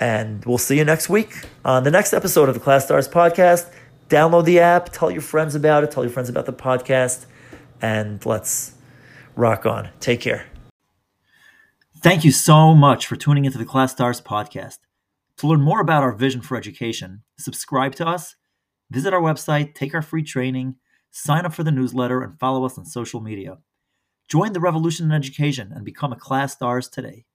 And 0.00 0.44
we'll 0.44 0.58
see 0.58 0.78
you 0.78 0.84
next 0.84 1.08
week 1.08 1.34
on 1.64 1.84
the 1.84 1.90
next 1.90 2.12
episode 2.12 2.48
of 2.48 2.54
the 2.54 2.60
ClasStars 2.60 3.08
podcast. 3.08 3.70
Download 4.08 4.44
the 4.44 4.60
app, 4.60 4.90
tell 4.92 5.10
your 5.10 5.22
friends 5.22 5.54
about 5.54 5.82
it, 5.82 5.90
tell 5.90 6.04
your 6.04 6.12
friends 6.12 6.28
about 6.28 6.46
the 6.46 6.52
podcast, 6.52 7.24
and 7.80 8.24
let's 8.26 8.74
rock 9.34 9.64
on. 9.64 9.88
Take 10.00 10.20
care. 10.20 10.46
Thank 12.02 12.22
you 12.22 12.32
so 12.32 12.74
much 12.74 13.06
for 13.06 13.16
tuning 13.16 13.46
into 13.46 13.56
the 13.56 13.64
ClasStars 13.64 14.22
podcast. 14.22 14.78
To 15.38 15.46
learn 15.46 15.62
more 15.62 15.80
about 15.80 16.02
our 16.02 16.12
vision 16.12 16.42
for 16.42 16.56
education, 16.56 17.22
subscribe 17.38 17.94
to 17.96 18.06
us, 18.06 18.36
visit 18.90 19.14
our 19.14 19.22
website, 19.22 19.74
take 19.74 19.94
our 19.94 20.02
free 20.02 20.22
training, 20.22 20.76
sign 21.10 21.46
up 21.46 21.54
for 21.54 21.64
the 21.64 21.72
newsletter, 21.72 22.22
and 22.22 22.38
follow 22.38 22.64
us 22.66 22.76
on 22.76 22.84
social 22.84 23.20
media. 23.20 23.58
Join 24.28 24.52
the 24.52 24.60
revolution 24.60 25.06
in 25.06 25.12
education 25.12 25.72
and 25.74 25.84
become 25.84 26.12
a 26.12 26.16
ClasStars 26.16 26.90
today, 26.90 27.26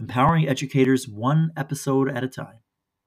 empowering 0.00 0.48
educators 0.48 1.06
one 1.06 1.52
episode 1.56 2.10
at 2.10 2.24
a 2.24 2.28
time. 2.28 2.60